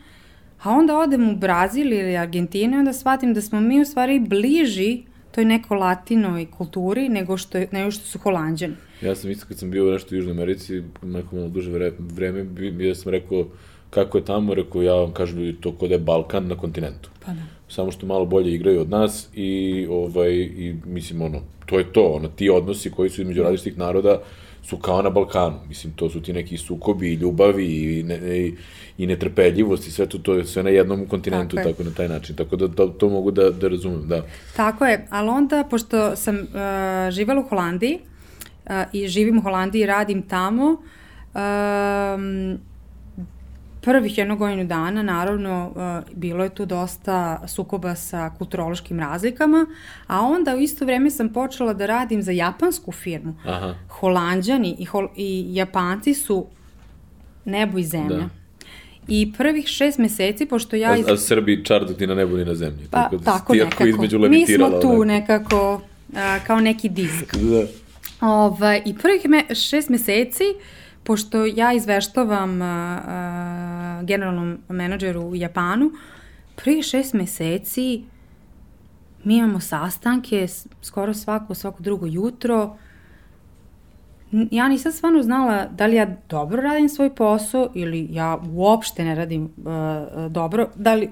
A 0.62 0.70
onda 0.70 0.98
odem 0.98 1.28
u 1.28 1.36
Brazil 1.36 1.92
ili 1.92 2.16
Argentinu 2.16 2.76
i 2.76 2.78
onda 2.78 2.92
shvatim 2.92 3.34
da 3.34 3.40
smo 3.40 3.60
mi 3.60 3.80
u 3.80 3.84
stvari 3.84 4.20
bliži 4.20 5.02
toj 5.30 5.44
neko 5.44 5.74
latinoj 5.74 6.46
kulturi 6.48 7.08
nego 7.08 7.36
što, 7.36 7.58
je, 7.58 7.68
nego 7.72 7.90
što 7.90 8.04
su 8.04 8.18
holandjani. 8.18 8.74
Ja 9.02 9.14
sam 9.14 9.30
isto 9.30 9.46
kad 9.46 9.58
sam 9.58 9.70
bio 9.70 9.92
nešto 9.92 10.14
u 10.14 10.18
Južnoj 10.18 10.32
Americi, 10.32 10.82
neko 11.02 11.36
malo 11.36 11.48
duže 11.48 11.70
vre, 11.70 11.92
vreme, 11.98 12.44
bi- 12.44 12.70
bio 12.70 12.94
sam 12.94 13.12
rekao 13.12 13.46
kako 13.90 14.18
je 14.18 14.24
tamo, 14.24 14.54
rekao 14.54 14.82
ja 14.82 14.94
vam 14.94 15.12
kažem 15.12 15.38
ljudi 15.38 15.60
to 15.60 15.72
kod 15.72 15.90
je 15.90 15.98
Balkan 15.98 16.46
na 16.46 16.56
kontinentu. 16.56 17.10
Pa 17.26 17.32
da. 17.32 17.40
samo 17.68 17.90
što 17.90 18.06
malo 18.06 18.26
bolje 18.26 18.54
igraju 18.54 18.80
od 18.80 18.90
nas 18.90 19.28
i, 19.34 19.86
ovaj, 19.90 20.34
i 20.34 20.74
mislim, 20.84 21.22
ono, 21.22 21.40
to 21.66 21.78
je 21.78 21.92
to, 21.92 22.02
ono, 22.02 22.28
ti 22.28 22.50
odnosi 22.50 22.90
koji 22.90 23.10
su 23.10 23.22
između 23.22 23.42
različitih 23.42 23.78
naroda 23.78 24.20
su 24.68 24.76
kao 24.76 25.02
na 25.02 25.10
Balkanu, 25.10 25.56
mislim, 25.68 25.92
to 25.92 26.10
su 26.10 26.20
ti 26.22 26.32
neki 26.32 26.56
sukobi 26.56 27.12
i 27.12 27.14
ljubavi 27.14 27.66
i, 27.66 28.02
ne, 28.02 28.38
i, 28.38 28.54
i 28.98 29.06
netrpeljivost 29.06 29.86
i 29.86 29.90
sve 29.90 30.06
to, 30.06 30.18
to 30.18 30.34
je 30.34 30.44
sve 30.44 30.62
na 30.62 30.70
jednom 30.70 31.06
kontinentu, 31.06 31.56
tako, 31.56 31.68
tako 31.68 31.84
na 31.84 31.90
taj 31.90 32.08
način, 32.08 32.36
tako 32.36 32.56
da 32.56 32.68
to, 32.68 32.86
to 32.86 33.08
mogu 33.08 33.30
da, 33.30 33.50
da 33.50 33.68
razumem, 33.68 34.08
da. 34.08 34.22
Tako 34.56 34.84
je, 34.84 35.06
ali 35.10 35.28
onda, 35.28 35.64
pošto 35.70 36.16
sam 36.16 36.36
uh, 36.36 37.10
živela 37.10 37.40
u 37.40 37.48
Holandiji 37.48 37.98
uh, 38.66 38.72
i 38.92 39.08
živim 39.08 39.38
u 39.38 39.42
Holandiji 39.42 39.82
i 39.82 39.86
radim 39.86 40.22
tamo, 40.22 40.68
um, 41.34 42.58
prvih 43.88 44.18
jednog 44.18 44.38
godinu 44.38 44.64
dana, 44.64 45.02
naravno, 45.02 45.72
uh, 45.74 46.14
bilo 46.16 46.44
je 46.44 46.50
tu 46.50 46.66
dosta 46.66 47.42
sukoba 47.46 47.94
sa 47.94 48.30
kulturološkim 48.38 49.00
razlikama, 49.00 49.66
a 50.06 50.20
onda 50.20 50.56
u 50.56 50.58
isto 50.58 50.84
vreme 50.84 51.10
sam 51.10 51.32
počela 51.32 51.72
da 51.74 51.86
radim 51.86 52.22
za 52.22 52.32
japansku 52.32 52.92
firmu. 52.92 53.34
Aha. 53.44 53.74
Holandjani 53.88 54.76
i, 54.78 54.84
hol 54.84 55.08
i 55.16 55.46
Japanci 55.54 56.14
su 56.14 56.46
nebo 57.44 57.78
i 57.78 57.84
zemlja. 57.84 58.16
Da. 58.16 58.28
I 59.08 59.32
prvih 59.38 59.66
šest 59.66 59.98
meseci, 59.98 60.46
pošto 60.46 60.76
ja... 60.76 60.96
Iz... 60.96 61.08
A, 61.08 61.12
a 61.12 61.16
Srbi 61.16 61.64
čar 61.64 61.86
dok 61.86 61.96
ti 61.96 62.06
na 62.06 62.14
nebu 62.14 62.36
ni 62.36 62.44
na 62.44 62.54
zemlji. 62.54 62.88
Pa, 62.90 63.02
tako, 63.02 63.16
da 63.16 63.24
tako 63.24 63.54
nekako. 63.54 63.86
Između 63.86 64.18
Mi 64.18 64.46
smo 64.46 64.70
tu 64.70 65.04
nekako, 65.04 65.80
a, 66.16 66.38
kao 66.46 66.60
neki 66.60 66.88
disk. 66.88 67.36
da. 67.36 67.66
Ovaj, 68.20 68.82
I 68.84 68.94
prvih 68.94 69.28
me, 69.28 69.54
šest 69.54 69.88
meseci 69.88 70.44
uh, 70.44 70.62
pošto 71.08 71.46
ja 71.46 71.72
izveštavam 71.72 72.62
a, 72.62 74.00
generalnom 74.04 74.58
menadžeru 74.68 75.20
u 75.20 75.36
Japanu, 75.36 75.90
prvi 76.56 76.82
šest 76.82 77.14
meseci 77.14 78.02
mi 79.24 79.36
imamo 79.36 79.60
sastanke 79.60 80.46
skoro 80.82 81.14
svako, 81.14 81.54
svako 81.54 81.82
drugo 81.82 82.06
jutro. 82.06 82.76
Ja 84.50 84.68
nisam 84.68 84.92
stvarno 84.92 85.22
znala 85.22 85.66
da 85.70 85.86
li 85.86 85.96
ja 85.96 86.06
dobro 86.28 86.62
radim 86.62 86.88
svoj 86.88 87.14
posao 87.14 87.70
ili 87.74 88.06
ja 88.10 88.38
uopšte 88.52 89.04
ne 89.04 89.14
radim 89.14 89.44
uh, 89.44 90.32
dobro, 90.32 90.68
da 90.74 90.94
li, 90.94 91.10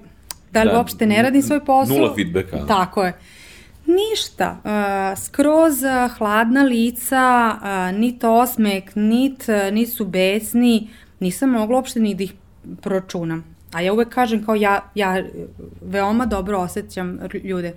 da 0.50 0.62
li 0.62 0.70
da, 0.70 0.78
uopšte 0.78 1.06
ne 1.06 1.22
radim 1.22 1.42
svoj 1.42 1.64
posao. 1.64 1.96
Nula 1.96 2.14
feedbacka. 2.14 2.66
Tako 2.66 3.04
je. 3.04 3.18
Ništa, 3.86 4.56
uh, 4.64 5.24
skroz 5.24 5.82
uh, 5.82 6.16
hladna 6.18 6.62
lica, 6.62 7.56
uh, 7.62 7.98
nit 7.98 8.24
osmek, 8.24 8.92
nit, 8.94 9.48
uh, 9.48 9.74
nit 9.74 9.92
su 9.92 10.04
besni, 10.04 10.90
nisam 11.20 11.50
mogla 11.50 11.76
uopšte 11.76 12.00
ni 12.00 12.14
da 12.14 12.24
ih 12.24 12.32
pročunam. 12.82 13.44
A 13.72 13.80
ja 13.80 13.92
uvek 13.92 14.08
kažem 14.08 14.44
kao 14.44 14.54
ja, 14.54 14.90
ja 14.94 15.24
veoma 15.82 16.26
dobro 16.26 16.58
osjećam 16.58 17.18
ljude. 17.44 17.74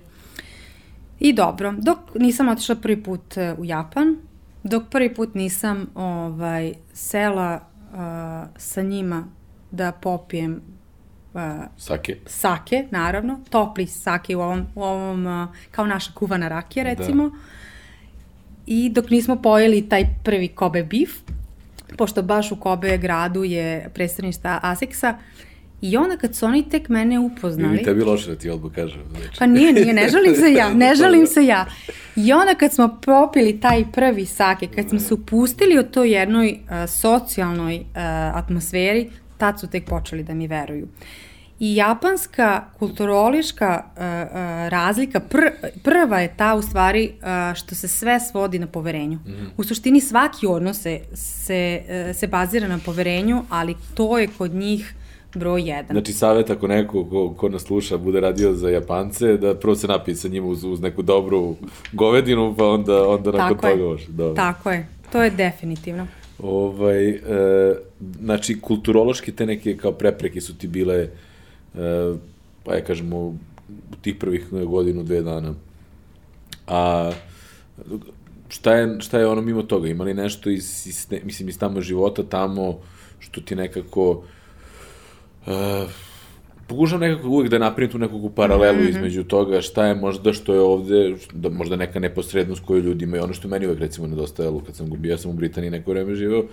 I 1.20 1.32
dobro, 1.32 1.74
dok 1.78 1.98
nisam 2.14 2.48
otišla 2.48 2.74
prvi 2.74 3.02
put 3.02 3.36
u 3.58 3.64
Japan, 3.64 4.16
dok 4.62 4.82
prvi 4.90 5.14
put 5.14 5.34
nisam 5.34 5.86
ovaj, 5.94 6.74
sela 6.92 7.60
uh, 7.92 7.98
sa 8.56 8.82
njima 8.82 9.24
da 9.70 9.92
popijem 9.92 10.60
Uh, 11.34 11.40
sake. 11.76 12.16
Sake, 12.26 12.86
naravno. 12.90 13.40
Topli 13.50 13.86
sake 13.86 14.36
u 14.36 14.40
ovom, 14.40 14.66
u 14.74 14.82
ovom 14.82 15.26
uh, 15.26 15.48
kao 15.70 15.86
naša 15.86 16.12
kuvana 16.12 16.48
rakija, 16.48 16.84
da. 16.84 16.90
recimo. 16.90 17.28
Da. 17.28 17.36
I 18.66 18.88
dok 18.88 19.10
nismo 19.10 19.36
pojeli 19.42 19.88
taj 19.88 20.06
prvi 20.24 20.48
Kobe 20.48 20.82
beef, 20.82 21.10
pošto 21.96 22.22
baš 22.22 22.52
u 22.52 22.56
Kobe 22.56 22.98
gradu 22.98 23.44
je 23.44 23.90
predstavništa 23.94 24.60
Aseksa, 24.62 25.18
I 25.80 25.96
onda 25.96 26.16
kad 26.16 26.36
su 26.36 26.46
oni 26.46 26.68
tek 26.68 26.88
mene 26.88 27.18
upoznali... 27.18 27.74
Ili 27.74 27.84
tebi 27.84 28.02
loše 28.02 28.30
da 28.30 28.36
ti 28.36 28.50
odbo 28.50 28.70
kažem. 28.70 29.00
Znači. 29.10 29.38
Pa 29.38 29.46
nije, 29.46 29.72
nije, 29.72 29.92
ne 29.92 30.08
žalim 30.08 30.34
se 30.34 30.52
ja, 30.52 30.74
ne 30.84 30.94
žalim 30.94 31.26
se 31.26 31.46
ja. 31.46 31.66
I 32.16 32.32
onda 32.32 32.54
kad 32.54 32.72
smo 32.72 32.98
popili 33.04 33.60
taj 33.60 33.84
prvi 33.92 34.26
sake, 34.26 34.66
kad 34.66 34.88
smo 34.88 34.98
se 34.98 35.14
upustili 35.14 35.78
u 35.78 35.82
toj 35.82 36.12
jednoj 36.12 36.50
uh, 36.50 36.90
socijalnoj 36.90 37.76
uh, 37.76 37.84
atmosferi, 38.34 39.10
tad 39.40 39.60
su 39.60 39.66
tek 39.66 39.84
počeli 39.84 40.22
da 40.22 40.34
mi 40.34 40.46
veruju. 40.46 40.88
I 41.60 41.74
japanska 41.76 42.64
kulturoliška 42.78 43.84
uh, 43.84 44.02
uh, 44.02 44.68
razlika, 44.68 45.20
pr, 45.20 45.38
prva 45.82 46.20
je 46.20 46.34
ta 46.36 46.54
u 46.54 46.62
stvari 46.62 47.12
uh, 47.12 47.56
što 47.56 47.74
se 47.74 47.88
sve 47.88 48.20
svodi 48.20 48.58
na 48.58 48.66
poverenju. 48.66 49.16
Mm. 49.16 49.50
U 49.56 49.64
suštini 49.64 50.00
svaki 50.00 50.46
odnos 50.46 50.80
se, 50.82 51.00
se, 51.14 51.82
uh, 51.82 52.16
se 52.16 52.26
bazira 52.26 52.68
na 52.68 52.78
poverenju, 52.84 53.42
ali 53.50 53.74
to 53.94 54.18
je 54.18 54.28
kod 54.38 54.54
njih 54.54 54.94
broj 55.34 55.62
jedan. 55.68 55.94
Znači, 55.94 56.12
savjet 56.12 56.50
ako 56.50 56.66
neko 56.66 57.04
ko, 57.04 57.34
ko 57.36 57.48
nas 57.48 57.62
sluša 57.62 57.98
bude 57.98 58.20
radio 58.20 58.52
za 58.54 58.70
Japance, 58.70 59.36
da 59.36 59.54
prvo 59.54 59.76
se 59.76 59.86
napije 59.86 60.16
sa 60.16 60.28
njima 60.28 60.46
uz, 60.46 60.64
uz 60.64 60.80
neku 60.80 61.02
dobru 61.02 61.56
govedinu, 61.92 62.54
pa 62.58 62.64
onda, 62.64 63.08
onda 63.08 63.30
nakon 63.32 63.58
Tako 63.58 63.68
toga 63.68 63.84
može. 63.84 64.06
Dobro. 64.08 64.34
Tako 64.34 64.70
je, 64.70 64.86
to 65.12 65.22
je 65.22 65.30
definitivno. 65.30 66.06
Ovaj, 66.42 67.08
e, 67.08 67.20
znači, 68.20 68.60
kulturološki 68.60 69.32
te 69.32 69.46
neke 69.46 69.76
kao 69.76 69.92
prepreke 69.92 70.40
su 70.40 70.58
ti 70.58 70.68
bile, 70.68 70.96
e, 70.98 71.08
pa 72.64 72.74
ja 72.74 72.84
kažemo, 72.84 73.16
u 73.16 73.36
tih 74.02 74.16
prvih 74.20 74.46
godinu, 74.50 75.02
dve 75.02 75.22
dana. 75.22 75.54
A 76.66 77.12
šta 78.48 78.74
je, 78.74 79.00
šta 79.00 79.18
je 79.18 79.26
ono 79.26 79.42
mimo 79.42 79.62
toga? 79.62 79.88
Ima 79.88 80.04
li 80.04 80.14
nešto 80.14 80.50
iz, 80.50 80.86
iz, 80.86 81.06
mislim, 81.24 81.48
iz 81.48 81.58
tamo 81.58 81.80
života, 81.80 82.22
tamo 82.22 82.78
što 83.18 83.40
ti 83.40 83.56
nekako... 83.56 84.22
E, 85.46 85.84
pokušam 86.70 87.00
nekako 87.00 87.28
uvek 87.28 87.50
da 87.50 87.58
napravim 87.58 87.90
tu 87.90 87.98
nekog 87.98 88.34
paralelu 88.34 88.78
mm 88.78 88.80
-hmm. 88.80 88.88
između 88.90 89.24
toga 89.24 89.60
šta 89.60 89.86
je 89.86 89.94
možda 89.94 90.32
što 90.32 90.54
je 90.54 90.60
ovde, 90.60 91.14
da 91.32 91.48
možda 91.48 91.76
neka 91.76 92.00
neposrednost 92.00 92.62
koju 92.64 92.82
ljudi 92.82 93.04
imaju, 93.04 93.24
ono 93.24 93.32
što 93.32 93.48
meni 93.48 93.66
uvek 93.66 93.78
recimo 93.78 94.06
nedostajalo 94.06 94.62
kad 94.66 94.76
sam 94.76 94.90
gubio, 94.90 95.10
ja 95.10 95.18
sam 95.18 95.30
u 95.30 95.34
Britaniji 95.34 95.70
neko 95.70 95.90
vreme 95.90 96.14
živeo, 96.14 96.44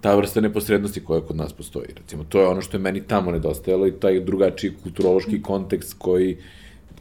ta 0.00 0.14
vrsta 0.14 0.40
neposrednosti 0.40 1.04
koja 1.04 1.20
kod 1.20 1.36
nas 1.36 1.52
postoji. 1.52 1.88
Recimo, 1.96 2.24
to 2.28 2.40
je 2.40 2.46
ono 2.46 2.60
što 2.60 2.76
je 2.76 2.80
meni 2.80 3.00
tamo 3.00 3.30
nedostajalo 3.30 3.86
i 3.86 3.92
taj 3.92 4.20
drugačiji 4.20 4.72
kulturološki 4.82 5.42
kontekst 5.42 5.94
koji, 5.98 6.36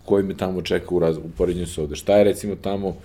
koji 0.06 0.24
me 0.24 0.38
tamo 0.38 0.62
čeka 0.62 0.96
u, 0.96 1.00
raz, 1.00 1.18
u 1.18 1.30
porednju 1.38 1.68
sa 1.68 1.82
ovde. 1.82 1.96
Šta 1.96 2.18
je 2.18 2.24
recimo 2.24 2.56
tamo, 2.56 2.96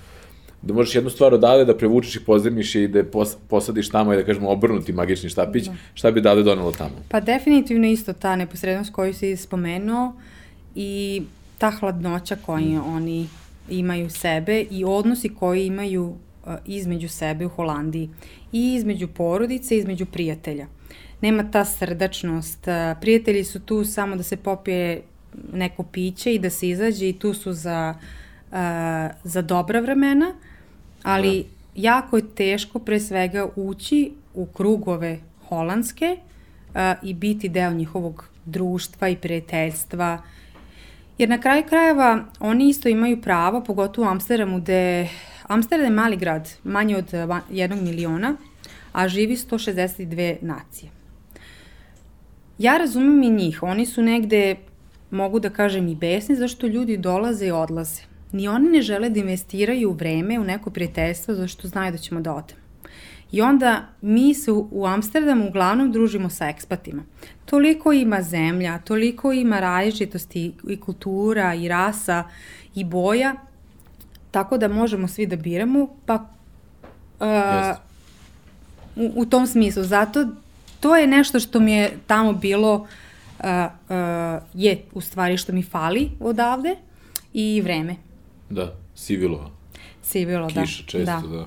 da 0.63 0.75
možeš 0.75 0.95
jednu 0.95 1.11
stvar 1.11 1.35
odavde 1.35 1.65
da 1.65 1.77
prevučeš 1.77 2.17
i 2.17 2.25
pozemiš 2.25 2.75
i 2.75 2.89
da 2.89 3.05
pos, 3.05 3.37
posadiš 3.49 3.89
tamo 3.89 4.13
i 4.13 4.17
da 4.17 4.25
kažemo 4.25 4.51
obrnuti 4.51 4.93
magični 4.93 5.31
štapić, 5.31 5.65
da. 5.65 5.75
šta 5.95 6.11
bi 6.11 6.21
dade 6.21 6.43
donelo 6.43 6.73
tamo? 6.73 6.95
Pa 7.09 7.21
definitivno 7.21 7.87
isto 7.87 8.13
ta 8.13 8.37
neposrednost 8.37 8.93
koju 8.93 9.15
si 9.15 9.37
spomenuo 9.37 10.13
i 10.75 11.23
ta 11.59 11.71
hladnoća 11.71 12.37
koju 12.47 12.83
mm. 12.83 12.95
oni 12.95 13.29
imaju 13.71 14.11
sebe 14.11 14.61
i 14.71 14.85
odnosi 14.85 15.29
koji 15.29 15.67
imaju 15.67 16.05
uh, 16.05 16.53
između 16.67 17.09
sebe 17.09 17.47
u 17.47 17.49
Holandiji 17.49 18.11
i 18.53 18.75
između 18.75 19.09
porodice 19.09 19.77
između 19.77 20.07
prijatelja. 20.07 20.67
Nema 21.21 21.51
ta 21.51 21.65
srdačnost. 21.65 22.67
Uh, 22.67 23.01
prijatelji 23.01 23.45
su 23.45 23.61
tu 23.61 23.85
samo 23.85 24.17
da 24.17 24.23
se 24.23 24.37
popije 24.37 25.03
neko 25.53 25.83
piće 25.83 26.35
i 26.35 26.39
da 26.39 26.51
se 26.51 26.69
izađe 26.69 27.09
i 27.09 27.19
tu 27.19 27.35
su 27.35 27.53
za, 27.53 27.95
uh, 28.51 28.57
za 29.25 29.43
dobra 29.43 29.81
vremena, 29.81 30.35
ali 31.03 31.43
da. 31.43 31.49
jako 31.75 32.17
je 32.17 32.35
teško 32.35 32.79
pre 32.79 33.01
svega 33.01 33.49
ući 33.57 34.13
u 34.35 34.47
krugove 34.47 35.19
holandske 35.49 36.17
uh, 36.17 36.75
i 37.03 37.15
biti 37.15 37.49
deo 37.49 37.73
njihovog 37.73 38.25
društva 38.45 39.09
i 39.09 39.17
prijateljstva. 39.17 40.23
Jer 41.19 41.29
na 41.29 41.41
kraju 41.41 41.65
krajeva 41.69 42.25
oni 42.41 42.69
isto 42.69 42.89
imaju 42.89 43.21
pravo, 43.21 43.65
pogotovo 43.65 44.07
u 44.07 44.11
Amsterdamu, 44.11 44.61
gde 44.61 45.09
Amsterdam 45.43 45.87
je 45.87 45.97
mali 45.97 46.17
grad, 46.17 46.51
manje 46.65 46.97
od 46.97 47.15
jednog 47.51 47.81
miliona, 47.81 48.37
a 48.93 49.09
živi 49.09 49.37
162 49.37 50.37
nacije. 50.41 50.91
Ja 52.59 52.77
razumem 52.77 53.23
i 53.23 53.31
njih, 53.31 53.63
oni 53.63 53.87
su 53.87 54.03
negde, 54.03 54.57
mogu 55.11 55.41
da 55.41 55.51
kažem 55.51 55.89
i 55.89 55.95
besni, 55.95 56.37
zašto 56.37 56.67
ljudi 56.67 56.97
dolaze 56.97 57.47
i 57.47 57.51
odlaze 57.51 58.10
ni 58.33 58.49
oni 58.49 58.69
ne 58.69 58.83
žele 58.83 59.11
da 59.11 59.21
investiraju 59.21 59.93
vreme 59.93 60.39
u 60.39 60.45
neko 60.45 60.71
prijateljstvo 60.71 61.35
zašto 61.35 61.69
znaju 61.69 61.93
da 61.93 61.99
ćemo 61.99 62.21
da 62.21 62.35
odemo. 62.35 62.61
I 63.33 63.41
onda 63.43 63.83
mi 64.01 64.35
se 64.35 64.53
u 64.53 64.87
Amsterdamu 64.87 65.49
uglavnom 65.49 65.93
družimo 65.93 66.31
sa 66.31 66.49
ekspatima. 66.49 67.03
Toliko 67.45 67.93
ima 67.93 68.23
zemlja, 68.23 68.79
toliko 68.79 69.33
ima 69.33 69.61
različitosti 69.61 70.53
i 70.69 70.77
kultura 70.77 71.55
i 71.55 71.69
rasa 71.69 72.25
i 72.75 72.85
boja, 72.85 73.35
tako 74.31 74.59
da 74.59 74.69
možemo 74.69 75.09
svi 75.09 75.27
da 75.27 75.37
biramo, 75.37 75.89
pa 76.07 76.15
uh, 77.21 77.77
u, 78.97 79.13
u 79.17 79.27
tom 79.27 79.47
smislu. 79.47 79.83
Zato 79.83 80.27
to 80.81 80.97
je 80.97 81.07
nešto 81.07 81.41
što 81.41 81.61
mi 81.61 81.73
je 81.73 81.99
tamo 82.07 82.33
bilo, 82.33 82.75
uh, 82.75 82.87
uh, 83.45 84.43
je 84.55 84.83
u 84.93 85.01
stvari 85.01 85.37
što 85.37 85.53
mi 85.53 85.63
fali 85.63 86.11
odavde 86.21 86.77
i 87.33 87.61
vreme. 87.61 88.10
Da, 88.51 88.75
Sivilova. 88.95 89.51
Sivilo, 90.03 90.47
Kiša, 90.49 90.61
da. 90.61 90.67
Kiša 90.67 90.83
često, 90.87 91.29
da. 91.29 91.47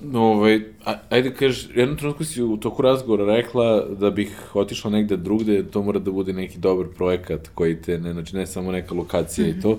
da. 0.00 0.18
ovaj, 0.18 0.60
a, 0.84 0.94
ajde 1.10 1.34
kažeš, 1.34 1.68
jednom 1.74 1.98
trenutku 1.98 2.24
si 2.24 2.42
u 2.42 2.56
toku 2.56 2.82
razgovora 2.82 3.36
rekla 3.36 3.86
da 4.00 4.10
bih 4.10 4.54
otišla 4.54 4.90
negde 4.90 5.16
drugde, 5.16 5.62
to 5.70 5.82
mora 5.82 5.98
da 5.98 6.10
bude 6.10 6.32
neki 6.32 6.58
dobar 6.58 6.86
projekat 6.96 7.48
koji 7.54 7.82
te, 7.82 7.98
ne, 7.98 8.12
znači 8.12 8.36
ne 8.36 8.46
samo 8.46 8.72
neka 8.72 8.94
lokacija 8.94 9.46
mm 9.46 9.50
-hmm. 9.50 9.58
i 9.58 9.62
to, 9.62 9.78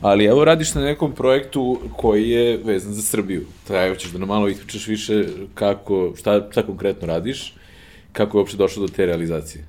ali 0.00 0.24
evo 0.24 0.44
radiš 0.44 0.74
na 0.74 0.80
nekom 0.80 1.12
projektu 1.12 1.80
koji 1.96 2.30
je 2.30 2.56
vezan 2.64 2.92
za 2.92 3.02
Srbiju. 3.02 3.46
Taj, 3.68 3.96
ćeš 3.96 4.12
da 4.12 4.18
nam 4.18 4.28
malo 4.28 4.48
ispričaš 4.48 4.86
više 4.86 5.24
kako, 5.54 6.12
šta, 6.16 6.48
šta 6.50 6.66
konkretno 6.66 7.06
radiš, 7.06 7.54
kako 8.12 8.38
je 8.38 8.40
uopšte 8.40 8.56
došlo 8.56 8.86
do 8.86 8.92
te 8.92 9.06
realizacije? 9.06 9.64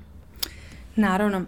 Naravno. 0.96 1.44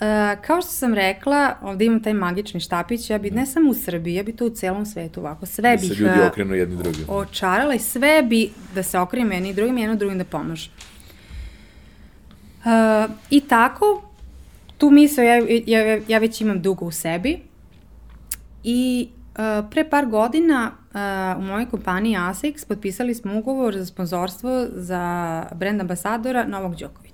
E, 0.00 0.36
kao 0.46 0.62
što 0.62 0.70
sam 0.70 0.94
rekla, 0.94 1.56
ovde 1.62 1.84
imam 1.84 2.02
taj 2.02 2.14
magični 2.14 2.60
štapić, 2.60 3.10
ja 3.10 3.18
bi 3.18 3.30
ne 3.30 3.46
samo 3.46 3.70
u 3.70 3.74
Srbiji, 3.74 4.14
ja 4.14 4.22
bi 4.22 4.36
to 4.36 4.46
u 4.46 4.50
celom 4.50 4.86
svetu 4.86 5.20
ovako, 5.20 5.46
sve 5.46 5.70
da 5.70 5.80
bih... 5.80 5.88
Da 5.90 5.94
se 5.94 6.02
ljudi 6.02 6.20
okrenu 6.20 6.54
jedni 6.54 6.76
drugim. 6.76 7.04
Očarala 7.08 7.74
i 7.74 7.78
sve 7.78 8.22
bi 8.22 8.50
da 8.74 8.82
se 8.82 8.98
okrenu 8.98 9.32
jedni 9.32 9.54
drugim 9.54 9.78
i 9.78 9.80
jedno 9.80 9.96
drugim 9.96 10.18
da 10.18 10.24
pomože. 10.24 10.70
Uh, 12.64 13.10
I 13.30 13.40
tako, 13.40 14.02
tu 14.78 14.90
misle 14.90 15.24
ja, 15.24 15.42
ja, 15.66 16.00
ja 16.08 16.18
već 16.18 16.40
imam 16.40 16.62
dugo 16.62 16.84
u 16.84 16.90
sebi 16.90 17.38
i 18.64 19.08
uh, 19.30 19.70
pre 19.70 19.90
par 19.90 20.06
godina 20.06 20.72
uh, 20.72 21.42
u 21.42 21.46
mojoj 21.46 21.70
kompaniji 21.70 22.16
ASICS 22.16 22.64
potpisali 22.64 23.14
smo 23.14 23.38
ugovor 23.38 23.78
za 23.78 23.86
sponzorstvo 23.86 24.66
za 24.72 25.44
brand 25.54 25.80
ambasadora 25.80 26.46
Novog 26.46 26.76
Đokovića. 26.76 27.09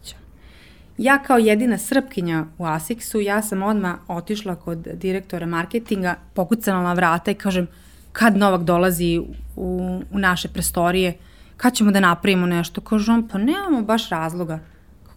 Ja 0.98 1.18
kao 1.18 1.38
jedina 1.38 1.78
srpkinja 1.78 2.44
u 2.58 2.64
Asixu, 2.64 3.20
ja 3.20 3.42
sam 3.42 3.62
odmah 3.62 3.94
otišla 4.08 4.54
kod 4.54 4.78
direktora 4.78 5.46
marketinga, 5.46 6.14
pokucala 6.34 6.82
na 6.82 6.92
vrata 6.92 7.30
i 7.30 7.34
kažem 7.34 7.66
kad 8.12 8.36
Novak 8.36 8.62
dolazi 8.62 9.18
u, 9.56 10.00
u 10.10 10.18
naše 10.18 10.48
prestorije, 10.48 11.14
kad 11.56 11.74
ćemo 11.74 11.90
da 11.90 12.00
napravimo 12.00 12.46
nešto? 12.46 12.80
Kaže 12.80 13.12
on, 13.12 13.28
pa 13.28 13.38
nemamo 13.38 13.82
baš 13.82 14.08
razloga. 14.08 14.58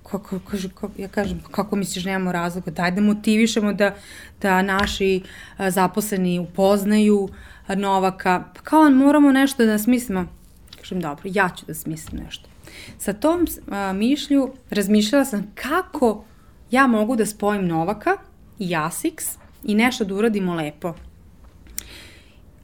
Kako, 0.03 0.39
kaže, 0.39 0.69
kako, 0.69 0.89
ja 0.97 1.07
kažem, 1.07 1.41
kako 1.51 1.75
misliš 1.75 2.05
nemamo 2.05 2.31
razloga? 2.31 2.71
Daj 2.71 2.91
da 2.91 3.01
motivišemo 3.01 3.73
da, 3.73 3.95
da 4.41 4.61
naši 4.61 5.21
zaposleni 5.57 6.39
upoznaju 6.39 7.29
Novaka. 7.75 8.43
Pa 8.55 8.61
kao 8.61 8.89
moramo 8.89 9.31
nešto 9.31 9.65
da 9.65 9.79
smislimo. 9.79 10.25
Kažem, 10.77 11.01
dobro, 11.01 11.23
ja 11.25 11.49
ću 11.57 11.65
da 11.65 11.73
smislim 11.73 12.23
nešto. 12.23 12.48
Sa 12.97 13.13
tom 13.13 13.47
a, 13.71 13.93
mišlju 13.93 14.53
razmišljala 14.69 15.25
sam 15.25 15.51
kako 15.55 16.23
ja 16.71 16.87
mogu 16.87 17.15
da 17.15 17.25
spojim 17.25 17.67
Novaka 17.67 18.17
i 18.59 18.75
Asics 18.75 19.37
i 19.63 19.75
nešto 19.75 20.05
da 20.05 20.15
uradimo 20.15 20.55
lepo. 20.55 20.93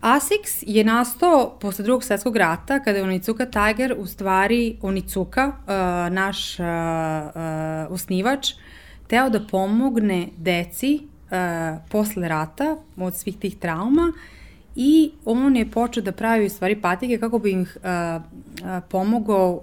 Asics 0.01 0.63
je 0.67 0.83
nastao 0.83 1.57
posle 1.59 1.83
drugog 1.83 2.03
svetskog 2.03 2.37
rata 2.37 2.79
kada 2.79 2.97
je 2.97 3.03
Onicuka 3.03 3.45
Tiger 3.45 3.95
u 3.97 4.05
stvari 4.05 4.77
Onicuka, 4.81 5.47
uh, 5.47 6.13
naš 6.13 6.59
uh, 6.59 6.65
uh, 6.65 7.91
osnivač, 7.93 8.53
teo 9.07 9.29
da 9.29 9.39
pomogne 9.51 10.27
deci 10.37 10.99
uh, 11.01 11.79
posle 11.89 12.27
rata 12.27 12.77
od 12.97 13.15
svih 13.15 13.37
tih 13.37 13.57
trauma 13.57 14.13
i 14.75 15.11
on 15.25 15.55
je 15.55 15.71
počeo 15.71 16.03
da 16.03 16.11
pravi 16.11 16.45
u 16.45 16.49
stvari 16.49 16.81
patike 16.81 17.17
kako 17.17 17.39
bi 17.39 17.51
im 17.51 17.61
uh, 17.61 17.67
uh, 17.67 18.83
pomogao 18.89 19.61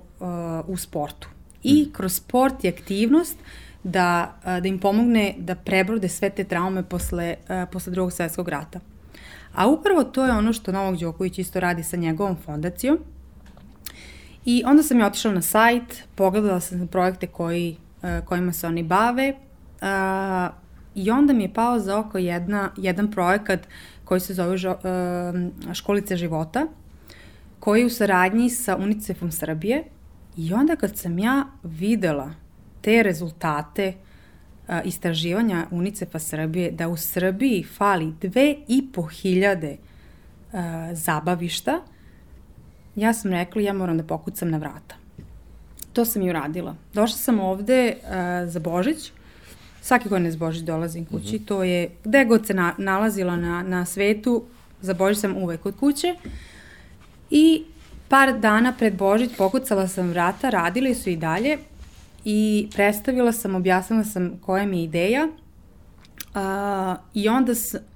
u 0.67 0.77
sportu. 0.77 1.29
I 1.63 1.83
mm. 1.83 1.93
kroz 1.93 2.15
sport 2.15 2.65
i 2.65 2.69
aktivnost 2.69 3.37
da, 3.85 4.35
uh, 4.45 4.63
da 4.63 4.69
im 4.69 4.79
pomogne 4.79 5.35
da 5.39 5.55
prebrode 5.55 6.09
sve 6.09 6.31
te 6.31 6.45
traume 6.45 6.83
posle, 6.83 7.35
uh, 7.49 7.69
posle 7.73 7.93
drugog 7.93 8.13
svetskog 8.13 8.49
rata. 8.49 8.81
A 9.55 9.67
upravo 9.67 10.05
to 10.05 10.25
je 10.25 10.33
ono 10.33 10.53
što 10.53 10.73
Novak 10.73 11.01
Đoković 11.01 11.39
isto 11.39 11.61
radi 11.61 11.83
sa 11.83 11.97
njegovom 11.97 12.37
fondacijom. 12.45 12.99
I 14.45 14.63
onda 14.67 14.83
sam 14.83 15.01
je 15.01 15.07
otišla 15.07 15.33
na 15.33 15.43
sajt, 15.43 16.03
pogledala 16.15 16.61
sam 16.61 16.87
projekte 16.87 17.27
koji, 17.27 17.77
uh, 18.03 18.27
kojima 18.27 18.53
se 18.53 18.67
oni 18.67 18.83
bave 18.83 19.35
uh, 19.83 20.55
i 20.95 21.11
onda 21.11 21.33
mi 21.33 21.43
je 21.43 21.55
pao 21.55 21.79
za 21.79 21.99
oko 21.99 22.19
jedna, 22.19 22.71
jedan 22.77 23.11
projekat 23.11 23.61
koji 24.05 24.21
se 24.21 24.35
zove 24.35 24.55
uh, 24.55 25.75
Školice 25.75 26.17
života, 26.17 26.67
koji 27.61 27.81
je 27.81 27.87
u 27.87 27.91
saradnji 27.91 28.51
sa 28.51 28.77
UNICEF-om 28.77 29.33
Srbije 29.33 29.85
I 30.37 30.53
onda 30.55 30.77
kad 30.77 30.97
sam 30.97 31.19
ja 31.19 31.47
videla 31.63 32.35
te 32.81 33.03
rezultate 33.03 33.95
a, 34.69 34.83
istraživanja 34.83 35.67
UNICEF-a 35.71 36.19
Srbije, 36.19 36.71
da 36.71 36.89
u 36.89 36.97
Srbiji 36.97 37.63
fali 37.63 38.13
dve 38.21 38.57
i 38.69 38.85
po 38.93 39.03
hiljade 39.03 39.77
a, 40.53 40.91
zabavišta, 40.95 41.81
ja 42.97 43.13
sam 43.13 43.31
rekla 43.31 43.63
ja 43.63 43.73
moram 43.73 43.99
da 43.99 44.05
pokucam 44.05 44.51
na 44.51 44.59
vrata. 44.59 44.95
To 45.93 46.05
sam 46.05 46.23
i 46.23 46.31
uradila. 46.31 46.75
Došla 46.95 47.19
sam 47.19 47.41
ovde 47.41 47.95
a, 48.11 48.47
za 48.47 48.61
Božić, 48.61 49.13
svake 49.83 50.09
godine 50.09 50.31
za 50.31 50.39
Božić 50.39 50.63
dolazim 50.63 51.05
kući, 51.05 51.37
mm 51.37 51.39
-hmm. 51.39 51.47
to 51.47 51.63
je 51.65 51.91
gde 52.05 52.25
god 52.25 52.47
se 52.47 52.55
na, 52.55 52.75
nalazila 52.79 53.37
na, 53.37 53.63
na 53.63 53.85
svetu, 53.85 54.45
za 54.81 54.95
Božić 54.95 55.21
sam 55.21 55.37
uvek 55.37 55.61
kod 55.61 55.77
kuće 55.77 56.15
i 57.31 57.65
Par 58.13 58.39
dana 58.39 58.73
pred 58.73 58.97
Božić 58.99 59.31
pokucala 59.39 59.89
sam 59.89 60.11
vrata, 60.11 60.51
radili 60.51 60.95
su 60.95 61.11
i 61.11 61.17
dalje 61.17 61.59
i 62.25 62.69
predstavila 62.75 63.33
sam, 63.33 63.55
objasnila 63.55 64.05
sam 64.05 64.39
koja 64.47 64.67
mi 64.67 64.79
je 64.79 64.85
ideja. 64.85 65.29
Uh, 66.35 66.41
i 67.15 67.29
onda, 67.29 67.53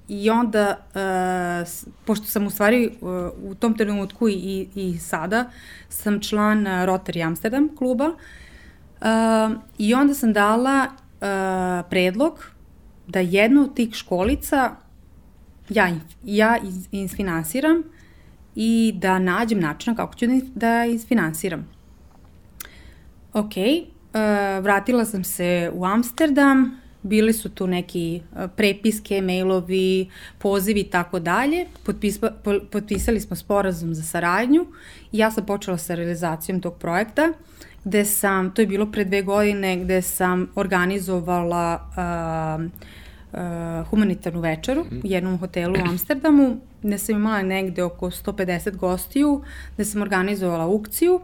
i 0.07 0.29
onda 0.29 0.77
uh, 0.77 1.93
pošto 2.05 2.25
sam 2.25 2.47
u 2.47 2.49
stvari 2.49 2.89
uh, 3.01 3.09
u 3.51 3.55
tom 3.55 3.77
trenutku 3.77 4.29
i, 4.29 4.67
i 4.75 4.97
sada 4.97 5.51
sam 5.89 6.19
član 6.21 6.65
Rotary 6.65 7.25
Amsterdam 7.25 7.69
kluba 7.77 8.07
uh, 8.07 9.57
i 9.77 9.93
onda 9.93 10.13
sam 10.13 10.33
dala 10.33 10.85
uh, 10.85 11.89
predlog 11.89 12.45
da 13.07 13.19
jednu 13.19 13.61
od 13.61 13.75
tih 13.75 13.93
školica 13.93 14.71
ja, 15.69 15.95
ja 16.23 16.57
isfinansiram 16.91 17.83
i 18.59 18.93
da 18.95 19.19
nađem 19.19 19.59
način 19.59 19.95
kako 19.95 20.15
ću 20.15 20.25
da, 20.27 20.33
da 20.55 20.85
isfinansiram. 20.85 21.67
Ok, 23.33 23.51
uh, 23.57 24.63
vratila 24.63 25.05
sam 25.05 25.23
se 25.23 25.71
u 25.73 25.85
Amsterdam, 25.85 26.81
bili 27.01 27.33
su 27.33 27.49
tu 27.49 27.67
neki 27.67 28.21
uh, 28.31 28.49
prepiske, 28.55 29.21
mailovi, 29.21 30.09
pozivi 30.37 30.79
i 30.79 30.89
tako 30.89 31.19
dalje. 31.19 31.65
Potpisali 32.71 33.19
smo 33.19 33.35
sporazum 33.35 33.93
za 33.93 34.03
saradnju 34.03 34.65
i 35.11 35.17
ja 35.17 35.31
sam 35.31 35.45
počela 35.45 35.77
sa 35.77 35.95
realizacijom 35.95 36.61
tog 36.61 36.77
projekta 36.77 37.33
gde 37.87 38.05
sam, 38.05 38.51
to 38.51 38.61
je 38.61 38.67
bilo 38.67 38.85
pre 38.91 39.03
dve 39.03 39.21
godine, 39.21 39.77
gde 39.77 40.01
sam 40.01 40.47
organizovala 40.55 41.79
uh, 41.87 42.71
uh, 43.33 43.39
humanitarnu 43.89 44.41
večeru 44.41 44.83
mm. 44.83 44.97
u 44.97 45.07
jednom 45.07 45.37
hotelu 45.37 45.73
u 45.73 45.89
Amsterdamu, 45.89 46.57
gde 46.83 46.97
sam 46.97 47.15
imala 47.15 47.41
negde 47.41 47.83
oko 47.83 48.09
150 48.09 48.75
gostiju, 48.75 49.41
gde 49.75 49.85
sam 49.85 50.01
organizovala 50.01 50.63
aukciju 50.63 51.19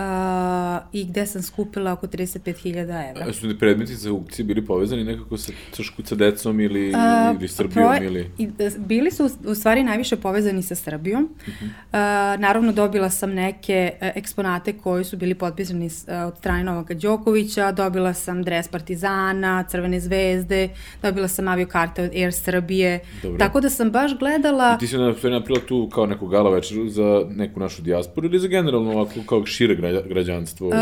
uh, 0.00 0.82
i 0.92 1.04
gde 1.04 1.26
sam 1.26 1.42
skupila 1.42 1.92
oko 1.92 2.06
35.000 2.06 3.10
evra. 3.10 3.26
A 3.28 3.32
su 3.32 3.46
li 3.46 3.58
predmeti 3.58 3.94
za 3.94 4.10
aukcije 4.10 4.44
bili 4.44 4.66
povezani 4.66 5.04
nekako 5.04 5.36
sa, 5.36 5.52
sa, 5.72 5.82
sa 6.04 6.14
decom 6.14 6.60
ili, 6.60 6.88
uh, 6.88 7.36
ili 7.38 7.48
Srbijom? 7.48 7.96
Pro, 7.96 8.04
ili? 8.06 8.30
I, 8.38 8.48
e, 8.58 8.70
bili 8.78 9.10
su 9.10 9.30
u 9.44 9.54
stvari 9.54 9.82
najviše 9.82 10.16
povezani 10.16 10.62
sa 10.62 10.74
Srbijom. 10.74 11.22
Uh 11.46 11.54
-huh. 11.54 11.64
uh, 11.64 12.40
naravno 12.40 12.72
dobila 12.72 13.10
sam 13.10 13.30
neke 13.30 13.92
uh, 14.02 14.08
eksponate 14.14 14.72
koji 14.72 15.04
su 15.04 15.16
bili 15.16 15.34
potpisani 15.34 15.86
uh, 15.86 16.14
od 16.28 16.38
strane 16.38 16.64
Novaka 16.64 16.94
Đokovića, 16.94 17.72
dobila 17.72 18.14
sam 18.14 18.42
dres 18.42 18.68
Partizana, 18.68 19.64
Crvene 19.68 20.00
zvezde, 20.00 20.68
dobila 21.02 21.28
sam 21.28 21.48
aviokarte 21.48 22.02
od 22.02 22.10
Air 22.10 22.32
Srbije, 22.32 23.00
Dobro. 23.22 23.38
tako 23.38 23.60
da 23.60 23.70
sam 23.70 23.90
baš 23.90 24.18
gledala... 24.18 24.74
I 24.76 24.78
ti 24.78 24.86
si 24.86 24.98
napravila 24.98 25.60
tu 25.68 25.88
kao 25.92 26.06
neku 26.06 26.26
gala 26.26 26.50
večeru 26.50 26.88
za 26.88 27.24
neku 27.28 27.60
našu 27.60 27.82
dijasporu 27.82 28.26
ili 28.26 28.38
za 28.38 28.48
generalno 28.48 28.90
ovako 28.90 29.14
kao 29.28 29.46
šire 29.46 29.74
građanstvo? 30.08 30.68
Uh, 30.68 30.74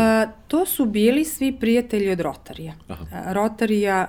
to 0.47 0.65
su 0.65 0.85
bili 0.85 1.25
svi 1.25 1.57
prijatelji 1.59 2.11
od 2.11 2.19
Rotarija. 2.19 2.73
Aha. 2.87 3.33
Rotarija 3.33 4.07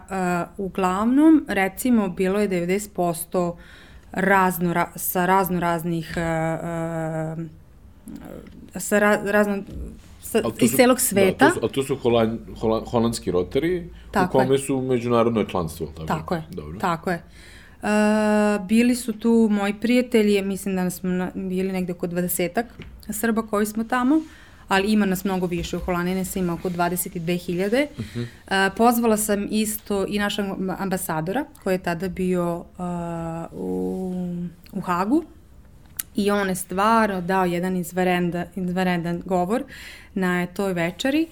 uh, 0.59 0.67
uglavnom, 0.67 1.45
recimo, 1.49 2.09
bilo 2.09 2.41
je 2.41 2.49
90% 2.49 3.55
razno, 4.13 4.73
ra, 4.73 4.91
sa 4.97 5.27
razno 5.27 5.61
raznih 5.61 6.15
uh, 6.17 6.23
uh, 7.39 7.45
sa 8.77 8.99
ra, 8.99 9.21
razno 9.25 9.63
sa, 10.21 10.43
iz 10.61 10.73
celog 10.73 11.01
sveta. 11.01 11.45
Da, 11.45 11.55
to 11.55 11.61
su, 11.61 11.67
a 11.67 11.69
to 11.69 11.83
su 11.83 11.97
holan, 11.97 12.39
holan, 12.61 12.85
holandski 12.85 13.31
rotari 13.31 13.89
tako 14.11 14.39
u 14.39 14.41
kome 14.41 14.55
je. 14.55 14.59
su 14.59 14.81
međunarodno 14.81 15.45
članstvo. 15.45 15.87
Tako, 15.87 16.07
tako 16.07 16.35
je, 16.35 16.43
Dobro. 16.51 16.79
tako 16.79 17.11
je. 17.11 17.23
Uh, 17.83 17.89
bili 18.67 18.95
su 18.95 19.13
tu 19.13 19.49
moji 19.51 19.75
prijatelji, 19.81 20.43
mislim 20.43 20.77
da 20.77 20.91
smo 20.91 21.11
na, 21.11 21.31
bili 21.35 21.73
negde 21.73 21.93
oko 21.93 22.07
20-ak 22.07 22.65
Srba 23.11 23.43
koji 23.43 23.67
smo 23.67 23.85
tamo. 23.85 24.17
Uh, 24.17 24.23
ali 24.71 24.93
ima 24.93 25.07
nas 25.07 25.25
mnogo 25.25 25.47
više. 25.47 25.77
U 25.77 25.81
Holandine 25.81 26.25
se 26.25 26.39
ima 26.39 26.53
oko 26.53 26.69
22.000. 26.71 27.87
Uh 27.99 28.05
-huh. 28.05 28.23
uh, 28.23 28.77
pozvala 28.77 29.17
sam 29.17 29.49
isto 29.51 30.07
i 30.09 30.19
našeg 30.19 30.45
ambasadora, 30.79 31.45
koji 31.63 31.75
je 31.75 31.79
tada 31.79 32.09
bio 32.09 32.57
uh, 32.57 32.65
u, 33.53 34.15
u 34.73 34.81
Hagu. 34.81 35.25
I 36.15 36.31
on 36.31 36.49
je 36.49 36.55
stvarno 36.55 37.21
dao 37.21 37.45
jedan 37.45 37.77
izvarenda, 37.77 38.45
izvarendan 38.57 39.23
govor 39.25 39.65
na 40.15 40.47
toj 40.47 40.73
večeri 40.73 41.27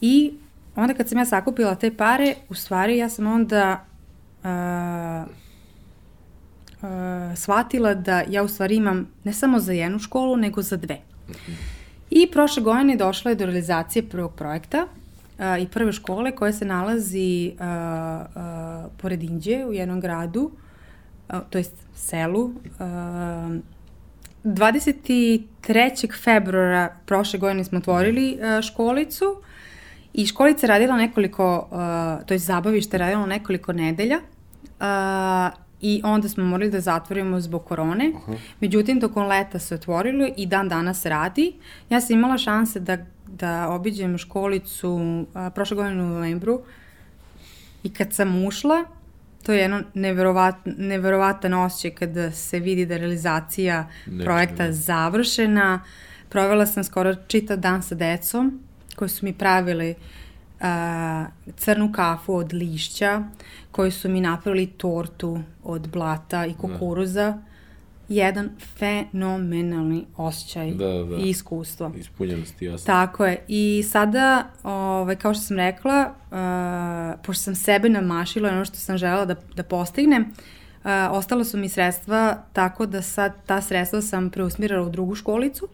i 0.00 0.32
onda 0.76 0.94
kad 0.94 1.08
sam 1.08 1.18
ja 1.18 1.26
sakupila 1.26 1.74
te 1.74 1.96
pare, 1.96 2.34
u 2.48 2.54
stvari 2.54 2.96
ja 2.96 3.08
sam 3.08 3.26
onda 3.26 3.84
uh, 4.44 5.30
uh, 6.82 7.36
shvatila 7.36 7.94
da 7.94 8.22
ja 8.28 8.42
u 8.42 8.48
stvari 8.48 8.76
imam 8.76 9.08
ne 9.24 9.32
samo 9.32 9.60
za 9.60 9.72
jednu 9.72 9.98
školu, 9.98 10.36
nego 10.36 10.62
za 10.62 10.76
dve. 10.76 10.98
I 12.10 12.28
prošle 12.32 12.62
godine 12.62 12.96
došla 12.96 13.30
je 13.30 13.34
do 13.34 13.46
realizacije 13.46 14.08
prvog 14.08 14.34
projekta 14.34 14.86
uh, 14.86 15.62
i 15.62 15.66
prve 15.66 15.92
škole 15.92 16.32
koja 16.32 16.52
se 16.52 16.64
nalazi 16.64 17.52
uh, 17.54 17.66
uh, 17.66 18.92
pored 18.96 19.22
Inđe 19.22 19.64
u 19.64 19.72
jednom 19.72 20.00
gradu, 20.00 20.50
uh, 21.28 21.38
to 21.50 21.58
jest 21.58 21.76
selu. 21.94 22.44
Uh, 22.44 22.52
23. 24.44 26.22
februara 26.22 26.96
prošle 27.06 27.38
godine 27.38 27.64
smo 27.64 27.78
otvorili 27.78 28.38
uh, 28.40 28.62
školicu 28.62 29.42
i 30.12 30.26
školica 30.26 30.66
radila 30.66 30.96
nekoliko, 30.96 31.68
uh, 31.70 32.26
to 32.26 32.34
je 32.34 32.38
zabavište 32.38 32.98
radila 32.98 33.26
nekoliko 33.26 33.72
nedelja 33.72 34.18
uh, 34.80 35.69
i 35.80 36.00
onda 36.04 36.28
smo 36.28 36.44
morali 36.44 36.70
da 36.70 36.80
zatvorimo 36.80 37.40
zbog 37.40 37.64
korone. 37.64 38.12
-huh. 38.26 38.36
Međutim, 38.60 39.00
tokom 39.00 39.26
leta 39.26 39.58
se 39.58 39.74
otvorilo 39.74 40.28
i 40.36 40.46
dan 40.46 40.68
danas 40.68 41.06
radi. 41.06 41.52
Ja 41.90 42.00
sam 42.00 42.16
imala 42.16 42.38
šanse 42.38 42.80
da, 42.80 42.98
da 43.26 43.68
obiđem 43.68 44.18
školicu 44.18 44.90
uh, 44.90 45.26
prošle 45.54 45.76
godine 45.76 46.02
u 46.02 46.06
novembru 46.06 46.62
i 47.82 47.94
kad 47.94 48.12
sam 48.12 48.44
ušla, 48.44 48.84
to 49.42 49.52
je 49.52 49.60
jedno 49.60 49.82
neverovat, 49.94 50.54
neverovatan 50.64 51.54
osjećaj 51.54 51.90
kada 51.90 52.32
se 52.32 52.58
vidi 52.58 52.86
da 52.86 52.94
je 52.94 52.98
realizacija 52.98 53.88
Neče, 54.06 54.24
projekta 54.24 54.64
ne. 54.64 54.72
završena. 54.72 55.80
Provela 56.28 56.66
sam 56.66 56.84
skoro 56.84 57.14
čitav 57.26 57.56
dan 57.56 57.82
sa 57.82 57.94
decom 57.94 58.60
koji 58.96 59.08
su 59.08 59.26
mi 59.26 59.32
pravili 59.32 59.90
uh, 59.90 60.19
crnu 61.56 61.92
kafu 61.92 62.34
od 62.34 62.52
lišća, 62.52 63.22
koji 63.70 63.90
su 63.90 64.08
mi 64.08 64.20
napravili 64.20 64.66
tortu 64.66 65.40
od 65.64 65.88
blata 65.88 66.46
i 66.46 66.54
kukuruza. 66.54 67.30
Da. 67.30 67.42
Jedan 68.08 68.50
fenomenalni 68.78 70.06
osjećaj 70.16 70.70
da, 70.70 70.84
da. 70.84 71.16
i 71.16 71.28
iskustvo. 71.28 71.92
Ispunjenost, 71.98 72.62
jasno. 72.62 72.86
Tako 72.86 73.26
je. 73.26 73.44
I 73.48 73.84
sada, 73.88 74.44
ovaj, 74.62 75.16
kao 75.16 75.34
što 75.34 75.42
sam 75.42 75.56
rekla, 75.56 76.12
uh, 76.30 77.20
pošto 77.26 77.42
sam 77.42 77.54
sebe 77.54 77.88
namašila 77.88 78.48
ono 78.48 78.64
što 78.64 78.76
sam 78.76 78.98
želela 78.98 79.24
da, 79.24 79.34
da 79.56 79.62
postignem, 79.62 80.22
uh, 80.22 80.90
ostala 81.10 81.44
su 81.44 81.58
mi 81.58 81.68
sredstva 81.68 82.42
tako 82.52 82.86
da 82.86 83.02
sad 83.02 83.32
ta 83.46 83.60
sredstva 83.60 84.02
sam 84.02 84.30
preusmirala 84.30 84.86
u 84.86 84.90
drugu 84.90 85.14
školicu 85.14 85.68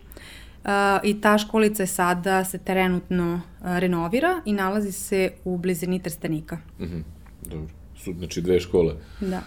i 1.05 1.21
ta 1.21 1.39
školica 1.39 1.83
je 1.83 1.87
sada 1.87 2.45
se 2.45 2.59
trenutno 2.59 3.35
uh, 3.35 3.67
renovira 3.79 4.43
i 4.45 4.53
nalazi 4.53 4.93
se 4.93 5.31
u 5.45 5.59
blizini 5.59 6.03
Trstenika. 6.03 6.57
Mm 6.57 6.85
-hmm. 6.85 7.03
Dobro 7.51 7.69
su, 7.97 8.15
znači 8.19 8.41
dve 8.43 8.61
škole. 8.61 8.95
Da. 9.21 9.43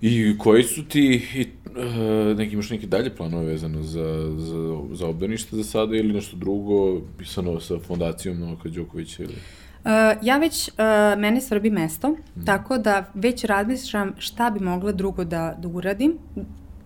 I 0.00 0.38
koji 0.38 0.62
su 0.62 0.84
ti, 0.84 1.22
i, 1.34 1.46
uh, 1.66 2.36
neki, 2.36 2.52
imaš 2.52 2.70
neke 2.70 2.86
dalje 2.86 3.16
planove 3.16 3.46
vezano 3.46 3.82
za, 3.82 4.34
za, 4.38 4.78
za 4.92 5.06
obdanište 5.06 5.56
za 5.56 5.64
sada 5.64 5.96
ili 5.96 6.12
nešto 6.12 6.36
drugo 6.36 7.00
pisano 7.18 7.60
sa 7.60 7.78
fondacijom 7.78 8.38
Novaka 8.38 8.68
Đokovića 8.68 9.22
ili? 9.22 9.32
Uh, 9.32 9.90
ja 10.22 10.38
već, 10.38 10.68
uh, 10.68 10.74
mene 11.18 11.40
srbi 11.40 11.70
mesto, 11.70 12.08
mm. 12.08 12.44
tako 12.44 12.78
da 12.78 13.10
već 13.14 13.44
razmišljam 13.44 14.14
šta 14.18 14.50
bi 14.50 14.60
mogla 14.60 14.92
drugo 14.92 15.24
da, 15.24 15.56
da 15.58 15.68
uradim. 15.68 16.18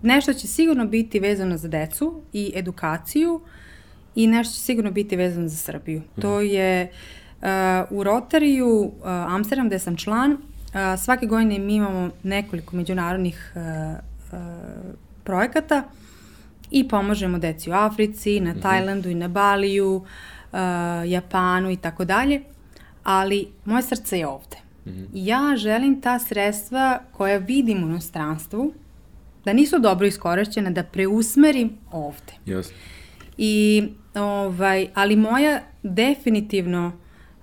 Nešto 0.01 0.33
će 0.33 0.47
sigurno 0.47 0.85
biti 0.85 1.19
vezano 1.19 1.57
za 1.57 1.67
decu 1.67 2.21
i 2.33 2.51
edukaciju 2.55 3.41
i 4.15 4.27
nešto 4.27 4.53
će 4.53 4.59
sigurno 4.59 4.91
biti 4.91 5.15
vezano 5.15 5.47
za 5.47 5.57
Srbiju. 5.57 5.99
Mm. 5.99 6.21
To 6.21 6.41
je 6.41 6.91
uh, 7.41 7.47
u 7.89 8.03
Rotariju 8.03 8.67
uh, 8.67 8.91
Amsterdam 9.05 9.67
gde 9.67 9.79
sam 9.79 9.97
član, 9.97 10.37
A, 10.73 10.97
svake 10.97 11.25
godine 11.25 11.59
mi 11.59 11.75
imamo 11.75 12.09
nekoliko 12.23 12.75
međunarodnih 12.75 13.51
a, 13.55 13.95
e, 14.33 14.37
projekata 15.23 15.83
i 16.71 16.87
pomažemo 16.87 17.39
deci 17.39 17.69
u 17.69 17.73
Africi, 17.73 18.39
na 18.39 18.51
mhm. 18.51 18.61
Tajlandu 18.61 19.09
i 19.09 19.15
na 19.15 19.27
Baliju, 19.27 20.05
a, 20.51 21.03
Japanu 21.07 21.71
i 21.71 21.77
tako 21.77 22.05
dalje, 22.05 22.41
ali 23.03 23.47
moje 23.65 23.83
srce 23.83 24.19
je 24.19 24.27
ovde. 24.27 24.57
Mm 24.85 24.89
-hmm. 24.89 25.07
Ja 25.13 25.55
želim 25.57 26.01
ta 26.01 26.19
sredstva 26.19 26.99
koja 27.11 27.37
vidim 27.37 27.83
u 27.83 27.87
inostranstvu, 27.87 28.73
da 29.45 29.53
nisu 29.53 29.79
dobro 29.79 30.07
iskorišćena, 30.07 30.69
da 30.69 30.83
preusmerim 30.83 31.77
ovde. 31.91 32.33
Jasno. 32.45 32.75
I, 33.37 33.87
ovaj, 34.15 34.87
ali 34.93 35.15
moja 35.15 35.61
definitivno 35.83 36.91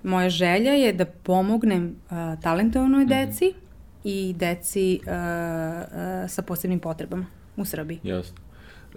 moja 0.03 0.29
želja 0.29 0.71
je 0.71 0.93
da 0.93 1.05
pomognem 1.05 1.95
uh, 2.05 2.41
talentovanoj 2.41 3.03
mhm. 3.03 3.09
deci 3.09 3.45
mm 3.45 3.49
-hmm. 3.49 3.69
i 4.03 4.33
deci 4.33 4.99
uh, 5.01 5.07
uh, 5.07 6.29
sa 6.29 6.41
posebnim 6.41 6.79
potrebama 6.79 7.25
u 7.57 7.65
Srbiji. 7.65 7.99
Jasno. 8.03 8.37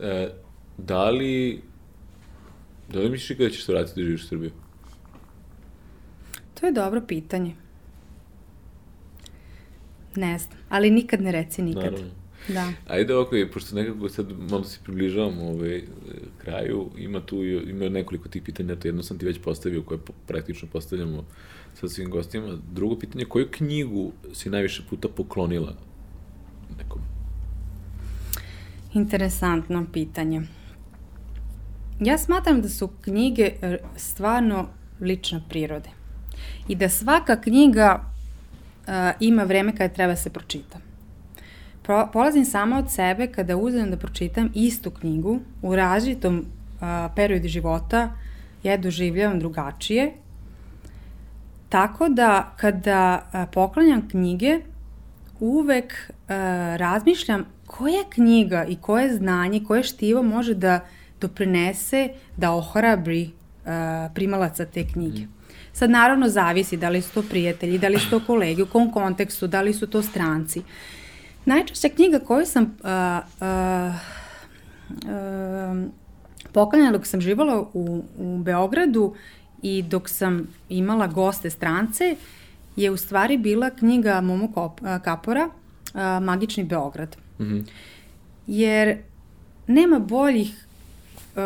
E, 0.02 0.28
da 0.78 1.11
li 1.11 1.62
da 2.88 2.98
li 2.98 3.11
misliš 3.11 3.37
kada 3.38 3.50
ćeš 3.50 3.64
se 3.64 3.72
vratiti 3.72 4.00
da 4.00 4.04
živiš 4.04 4.22
u 4.22 4.26
Srbiju? 4.26 4.50
To 6.61 6.66
je 6.66 6.72
dobro 6.72 7.00
pitanje. 7.00 7.54
Ne 10.16 10.38
znam, 10.38 10.58
ali 10.68 10.90
nikad 10.90 11.20
ne 11.20 11.32
reci 11.32 11.62
nikad. 11.62 11.85
Naravno. 11.85 12.21
Da. 12.48 12.72
Ajde 12.87 13.14
ovako, 13.14 13.37
pošto 13.52 13.76
nekako 13.76 14.09
sad 14.09 14.26
malo 14.50 14.64
se 14.64 14.78
približavamo 14.85 15.48
ovaj, 15.48 15.83
kraju, 16.38 16.90
ima 16.98 17.20
tu 17.20 17.44
ima 17.44 17.88
nekoliko 17.88 18.28
tih 18.28 18.42
pitanja, 18.42 18.76
to 18.76 18.88
jedno 18.88 19.02
sam 19.02 19.18
ti 19.18 19.26
već 19.26 19.38
postavio 19.44 19.83
koje 19.83 20.00
praktično 20.26 20.68
postavljamo 20.72 21.24
sa 21.74 21.88
svim 21.88 22.11
gostima. 22.11 22.59
Drugo 22.72 22.98
pitanje, 22.98 23.24
koju 23.24 23.48
knjigu 23.50 24.12
si 24.33 24.50
najviše 24.50 24.83
puta 24.90 25.09
poklonila 25.09 25.74
nekom? 26.78 27.00
Interesantno 28.94 29.87
pitanje. 29.92 30.42
Ja 32.00 32.18
smatram 32.18 32.62
da 32.62 32.68
su 32.68 32.88
knjige 33.00 33.52
e, 33.62 33.78
stvarno 33.96 34.68
lična 35.00 35.42
prirode 35.48 35.88
i 36.68 36.74
da 36.74 36.88
svaka 36.88 37.40
knjiga 37.40 38.00
uh, 38.87 38.92
ima 39.20 39.42
vreme 39.42 39.76
kada 39.76 39.94
treba 39.94 40.16
se 40.16 40.31
pročita 40.31 40.78
pro, 41.82 42.08
polazim 42.12 42.44
sama 42.44 42.78
od 42.78 42.90
sebe 42.90 43.26
kada 43.26 43.56
uzem 43.56 43.90
da 43.90 43.96
pročitam 43.96 44.50
istu 44.54 44.90
knjigu 44.90 45.40
u 45.62 45.76
različitom 45.76 46.44
a, 46.80 47.08
periodu 47.16 47.48
života, 47.48 48.10
ja 48.62 48.72
je 48.72 48.78
doživljavam 48.78 49.38
drugačije. 49.38 50.12
Tako 51.68 52.08
da 52.08 52.52
kada 52.56 53.26
a, 53.32 53.46
poklanjam 53.46 54.08
knjige, 54.08 54.58
uvek 55.40 56.10
a, 56.28 56.76
razmišljam 56.78 57.44
koja 57.66 58.02
knjiga 58.10 58.64
i 58.64 58.76
koje 58.76 59.16
znanje, 59.16 59.64
koje 59.66 59.82
štivo 59.82 60.22
može 60.22 60.54
da 60.54 60.80
doprinese 61.20 62.08
da 62.36 62.52
ohrabri 62.52 63.30
a, 63.66 64.08
primalaca 64.14 64.64
te 64.64 64.86
knjige. 64.86 65.20
Mm. 65.20 65.32
Sad 65.72 65.90
naravno 65.90 66.28
zavisi 66.28 66.76
da 66.76 66.88
li 66.88 67.02
su 67.02 67.14
to 67.14 67.22
prijatelji, 67.22 67.78
da 67.78 67.88
li 67.88 67.98
su 67.98 68.10
to 68.10 68.20
kolege, 68.26 68.62
u 68.62 68.66
kom 68.66 68.92
kontekstu, 68.92 69.46
da 69.46 69.62
li 69.62 69.72
su 69.74 69.86
to 69.86 70.02
stranci. 70.02 70.58
Uh, 70.58 70.66
Najčešća 71.44 71.88
knjiga 71.88 72.18
koju 72.18 72.46
sam 72.46 72.76
poklanjala 76.52 76.92
dok 76.92 77.07
sam 77.07 77.20
živala 77.20 77.64
u, 77.72 78.05
u 78.18 78.38
Beogradu 78.38 79.14
i 79.62 79.83
dok 79.83 80.09
sam 80.09 80.48
imala 80.68 81.07
goste 81.07 81.50
strance 81.50 82.16
je 82.76 82.90
u 82.90 82.96
stvari 82.96 83.38
bila 83.38 83.70
knjiga 83.70 84.20
Momo 84.20 84.52
Kop, 84.52 84.81
Kapora 85.05 85.48
uh, 85.48 86.24
Magični 86.24 86.64
Beograd. 86.64 87.16
Mm 87.38 87.44
-hmm. 87.44 87.64
Jer 88.46 88.98
nema 89.66 89.98
boljih 89.98 90.66
uh, 91.37 91.42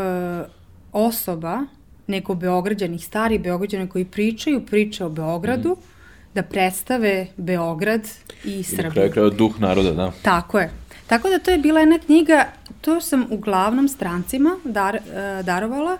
osoba 0.92 1.62
nego 2.06 2.34
Beograđanih, 2.34 3.04
stari 3.04 3.38
Beograđani 3.38 3.88
koji 3.88 4.04
pričaju 4.04 4.66
priče 4.66 5.04
o 5.04 5.08
Beogradu 5.08 5.68
mm 5.68 5.74
-hmm 5.74 5.95
da 6.36 6.42
predstave 6.42 7.26
Beograd 7.36 8.08
i 8.44 8.62
Srbiju. 8.62 8.90
I 8.90 8.92
kraju 8.92 9.12
kraju 9.12 9.30
duh 9.30 9.60
naroda, 9.60 9.92
da. 9.92 10.12
Tako 10.22 10.58
je. 10.58 10.70
Tako 11.06 11.28
da 11.30 11.38
to 11.38 11.50
je 11.50 11.58
bila 11.58 11.80
jedna 11.80 11.98
knjiga, 11.98 12.44
to 12.80 13.00
sam 13.00 13.26
uglavnom 13.30 13.88
strancima 13.88 14.56
dar, 14.64 14.94
uh, 14.96 15.44
darovala, 15.44 15.98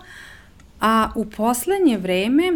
a 0.80 1.10
u 1.14 1.24
poslednje 1.24 1.98
vreme 1.98 2.52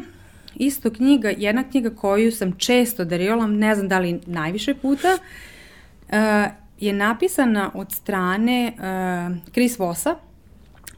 isto 0.54 0.90
knjiga, 0.90 1.30
jedna 1.36 1.64
knjiga 1.64 1.90
koju 1.90 2.32
sam 2.32 2.52
često 2.58 3.04
darivala, 3.04 3.46
ne 3.46 3.74
znam 3.74 3.88
da 3.88 3.98
li 3.98 4.20
najviše 4.26 4.74
puta, 4.74 5.18
uh, 5.18 6.16
je 6.80 6.92
napisana 6.92 7.70
od 7.74 7.92
strane 7.92 8.72
uh, 8.72 9.52
Chris 9.52 9.78
Vossa. 9.78 10.16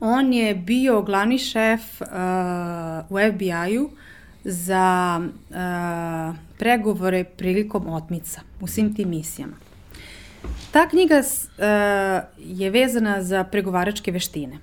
On 0.01 0.33
je 0.33 0.55
bio 0.55 1.03
glavni 1.03 1.39
šef 1.39 1.81
u 3.11 3.15
FBI-u 3.33 3.91
za 4.45 5.21
uh, 5.21 6.37
pregovore 6.59 7.25
prilikom 7.25 7.87
otmica 7.87 8.41
u 8.61 8.67
svim 8.67 8.95
tim 8.95 9.09
misijama. 9.09 9.57
Ta 10.71 10.89
knjiga 10.89 11.19
uh, 11.19 11.65
je 12.39 12.71
vezana 12.71 13.23
za 13.23 13.45
pregovaračke 13.45 14.13
veštine. 14.13 14.59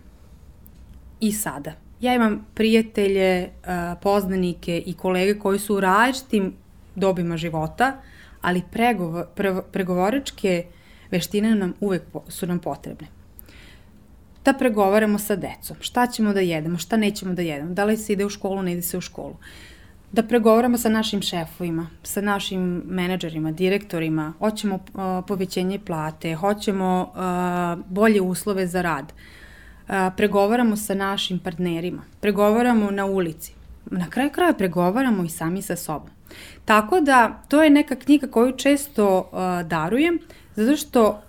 I 1.20 1.32
sada. 1.32 1.72
Ja 2.02 2.16
imam 2.16 2.46
prijatelje, 2.54 3.44
uh, 3.44 4.02
poznanike 4.02 4.84
i 4.86 4.94
kolege 4.94 5.40
koji 5.40 5.60
su 5.60 5.76
u 5.76 5.80
različitim 5.80 6.54
dobima 6.96 7.38
života, 7.38 8.02
ali 8.42 8.64
pregovor, 8.72 9.26
pre, 9.36 9.62
pregovaračke 9.72 10.66
veštine 11.12 11.56
nam 11.56 11.74
uvek 11.80 12.02
po, 12.14 12.24
su 12.28 12.48
nam 12.48 12.60
potrebne. 12.60 13.19
Da 14.46 14.54
pregovaramo 14.54 15.20
sa 15.20 15.36
decom, 15.36 15.78
šta 15.80 16.08
ćemo 16.08 16.34
da 16.34 16.40
jedemo, 16.40 16.78
šta 16.78 16.98
nećemo 16.98 17.34
da 17.34 17.42
jedemo, 17.42 17.74
da 17.74 17.84
li 17.84 17.98
se 17.98 18.14
ide 18.14 18.26
u 18.26 18.30
školu, 18.30 18.62
ne 18.62 18.72
ide 18.72 18.82
se 18.82 18.98
u 18.98 19.02
školu. 19.02 19.36
Da 20.12 20.24
pregovaramo 20.24 20.78
sa 20.78 20.90
našim 20.90 21.22
šefovima, 21.22 21.88
sa 22.04 22.22
našim 22.22 22.84
menadžerima, 22.86 23.52
direktorima, 23.52 24.34
hoćemo 24.40 24.76
uh, 24.76 25.02
povećenje 25.28 25.80
plate, 25.80 26.36
hoćemo 26.36 27.12
uh, 27.14 27.86
bolje 27.86 28.22
uslove 28.22 28.68
za 28.68 28.82
rad. 28.82 29.14
Uh, 29.14 29.96
pregovaramo 30.18 30.76
sa 30.76 30.94
našim 30.94 31.40
partnerima, 31.40 32.02
pregovaramo 32.20 32.92
na 32.92 33.06
ulici. 33.06 33.54
Na 33.92 34.10
kraju 34.10 34.30
kraja 34.30 34.54
pregovaramo 34.54 35.24
i 35.24 35.30
sami 35.30 35.62
sa 35.62 35.76
sobom. 35.76 36.10
Tako 36.66 37.02
da, 37.02 37.42
to 37.48 37.64
je 37.64 37.70
neka 37.70 37.96
knjiga 37.96 38.28
koju 38.28 38.58
često 38.58 39.18
uh, 39.20 39.68
darujem, 39.68 40.20
zato 40.56 40.76
što 40.78 41.22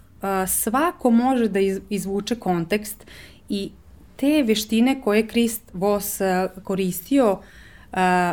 svako 0.48 1.10
može 1.10 1.48
da 1.48 1.60
iz, 1.60 1.80
izvuče 1.90 2.34
kontekst 2.34 3.06
i 3.48 3.70
te 4.16 4.42
veštine 4.46 5.00
koje 5.04 5.26
Krist 5.26 5.62
Vos 5.72 6.18
koristio, 6.64 7.38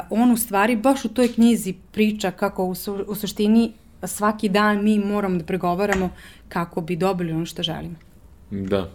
on 0.09 0.31
u 0.31 0.37
stvari 0.37 0.75
baš 0.75 1.05
u 1.05 1.09
toj 1.09 1.33
knjizi 1.33 1.73
priča 1.91 2.31
kako 2.31 2.63
u, 2.63 2.75
u 3.07 3.15
suštini 3.15 3.73
svaki 4.03 4.49
dan 4.49 4.83
mi 4.83 4.99
moramo 4.99 5.37
da 5.37 5.43
pregovaramo 5.43 6.09
kako 6.49 6.81
bi 6.81 6.95
dobili 6.95 7.31
ono 7.31 7.45
što 7.45 7.63
želimo. 7.63 7.95
Da. 8.51 8.89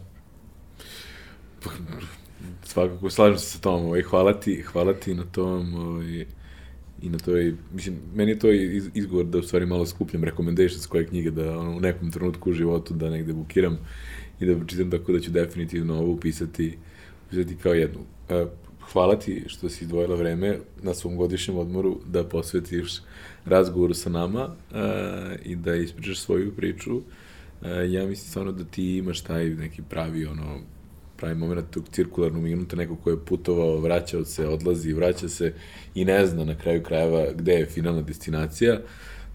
Svakako, 2.64 3.10
slažem 3.10 3.38
se 3.38 3.46
sa 3.46 3.58
tom. 3.58 3.84
Ovaj, 3.84 4.02
hvala, 4.02 4.40
ti, 4.40 4.62
hvala 4.62 4.94
ti 4.94 5.14
na 5.14 5.24
tom 5.32 5.74
ovaj, 5.74 6.26
i 7.02 7.08
na 7.08 7.18
toj, 7.18 7.54
mislim, 7.74 7.96
meni 8.14 8.30
je 8.30 8.38
to 8.38 8.52
izgovor 8.94 9.26
da 9.26 9.38
u 9.38 9.42
stvari 9.42 9.66
malo 9.66 9.86
skupljam 9.86 10.24
recommendations 10.24 10.86
koje 10.86 11.06
knjige 11.06 11.30
da 11.30 11.58
ono, 11.58 11.76
u 11.76 11.80
nekom 11.80 12.10
trenutku 12.10 12.50
u 12.50 12.52
životu 12.52 12.94
da 12.94 13.10
negde 13.10 13.32
bukiram 13.32 13.78
i 14.40 14.46
da 14.46 14.66
čitam 14.66 14.90
tako 14.90 15.12
da 15.12 15.20
ću 15.20 15.30
definitivno 15.30 15.98
ovo 15.98 16.12
upisati, 16.12 16.78
upisati 17.26 17.56
kao 17.62 17.74
jednu. 17.74 18.00
Hvala 18.92 19.18
ti 19.18 19.44
što 19.46 19.68
si 19.68 19.84
izdvojila 19.84 20.16
vreme 20.16 20.58
na 20.82 20.94
svom 20.94 21.16
godišnjem 21.16 21.58
odmoru 21.58 22.00
da 22.06 22.24
posvetiš 22.24 23.02
razgovoru 23.44 23.94
sa 23.94 24.10
nama 24.10 24.48
i 25.44 25.56
da 25.56 25.74
ispričaš 25.74 26.20
svoju 26.20 26.52
priču. 26.56 27.00
Ja 27.64 28.06
mislim 28.06 28.28
stvarno 28.28 28.52
da 28.52 28.64
ti 28.64 28.96
imaš 28.96 29.20
taj 29.20 29.50
neki 29.50 29.82
pravi 29.82 30.26
ono 30.26 30.60
pravi 31.22 31.38
moment 31.38 31.70
tog 31.70 31.84
cirkularnog 31.92 32.42
minuta, 32.42 32.76
neko 32.76 32.96
ko 32.96 33.10
je 33.10 33.24
putovao, 33.24 33.80
vraćao 33.80 34.24
se, 34.24 34.46
odlazi, 34.46 34.92
vraća 34.92 35.28
se 35.28 35.52
i 35.94 36.04
ne 36.04 36.26
zna 36.26 36.44
na 36.44 36.54
kraju 36.54 36.82
krajeva 36.82 37.26
gde 37.34 37.52
je 37.52 37.66
finalna 37.66 38.02
destinacija. 38.02 38.80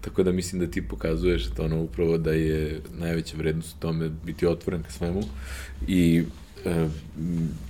Tako 0.00 0.22
da 0.22 0.32
mislim 0.32 0.60
da 0.60 0.70
ti 0.70 0.82
pokazuješ 0.88 1.50
to 1.56 1.64
ono 1.64 1.80
upravo 1.82 2.18
da 2.18 2.32
je 2.32 2.80
najveća 2.98 3.36
vrednost 3.36 3.76
u 3.76 3.80
tome 3.80 4.10
biti 4.26 4.46
otvoren 4.46 4.82
ka 4.82 4.90
svemu 4.90 5.22
i 5.86 6.22
e, 6.64 6.88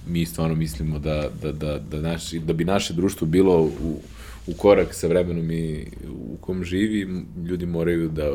mi 0.07 0.27
stvarno 0.27 0.57
mislimo 0.57 0.99
da, 0.99 1.31
da, 1.43 1.53
da, 1.53 1.79
da, 1.79 2.01
naši, 2.01 2.39
da 2.39 2.53
bi 2.53 2.65
naše 2.65 2.95
društvo 2.95 3.27
bilo 3.27 3.63
u, 3.63 4.01
u 4.47 4.55
korak 4.55 4.95
sa 4.95 5.07
vremenom 5.07 5.51
i 5.51 5.87
u 6.09 6.37
kom 6.41 6.65
živi, 6.65 7.25
ljudi 7.49 7.67
moraju 7.67 8.09
da 8.09 8.35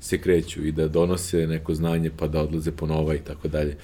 se 0.00 0.18
kreću 0.18 0.66
i 0.66 0.72
da 0.72 0.88
donose 0.88 1.46
neko 1.46 1.74
znanje 1.74 2.10
pa 2.16 2.28
da 2.28 2.42
odlaze 2.42 2.72
po 2.72 2.86
nova 2.86 3.14
i 3.14 3.18
tako 3.18 3.48
dalje. 3.48 3.76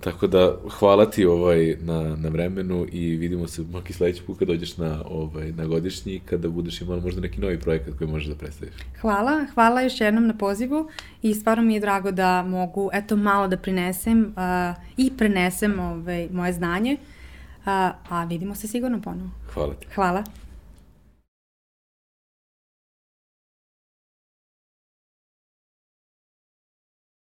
Tako 0.00 0.26
da, 0.26 0.56
hvala 0.78 1.10
ti 1.10 1.26
ovaj, 1.26 1.76
na, 1.80 2.16
na 2.16 2.28
vremenu 2.28 2.86
i 2.92 3.16
vidimo 3.16 3.48
se 3.48 3.62
maki 3.72 3.92
sledeći 3.92 4.22
put 4.22 4.38
kad 4.38 4.48
dođeš 4.48 4.76
na, 4.76 5.02
ovaj, 5.10 5.52
na 5.52 5.66
godišnji 5.66 6.20
kada 6.24 6.48
budeš 6.48 6.80
imala 6.80 7.00
možda 7.00 7.20
neki 7.20 7.40
novi 7.40 7.60
projekat 7.60 7.94
koji 7.98 8.10
možeš 8.10 8.28
da 8.28 8.34
predstaviš. 8.34 8.74
Hvala, 9.00 9.46
hvala 9.54 9.80
još 9.80 10.00
jednom 10.00 10.26
na 10.26 10.34
pozivu 10.34 10.88
i 11.22 11.34
stvarno 11.34 11.64
mi 11.64 11.74
je 11.74 11.80
drago 11.80 12.10
da 12.10 12.42
mogu 12.42 12.90
eto 12.92 13.16
malo 13.16 13.48
da 13.48 13.56
prinesem 13.56 14.20
uh, 14.36 14.76
i 14.96 15.12
prenesem 15.18 15.80
ovaj, 15.80 16.28
moje 16.32 16.52
znanje, 16.52 16.92
uh, 16.92 17.66
a 18.08 18.26
vidimo 18.28 18.54
se 18.54 18.68
sigurno 18.68 19.00
ponovo. 19.02 19.30
Hvala 19.54 19.74
ti. 19.74 19.86
Hvala. 19.94 20.43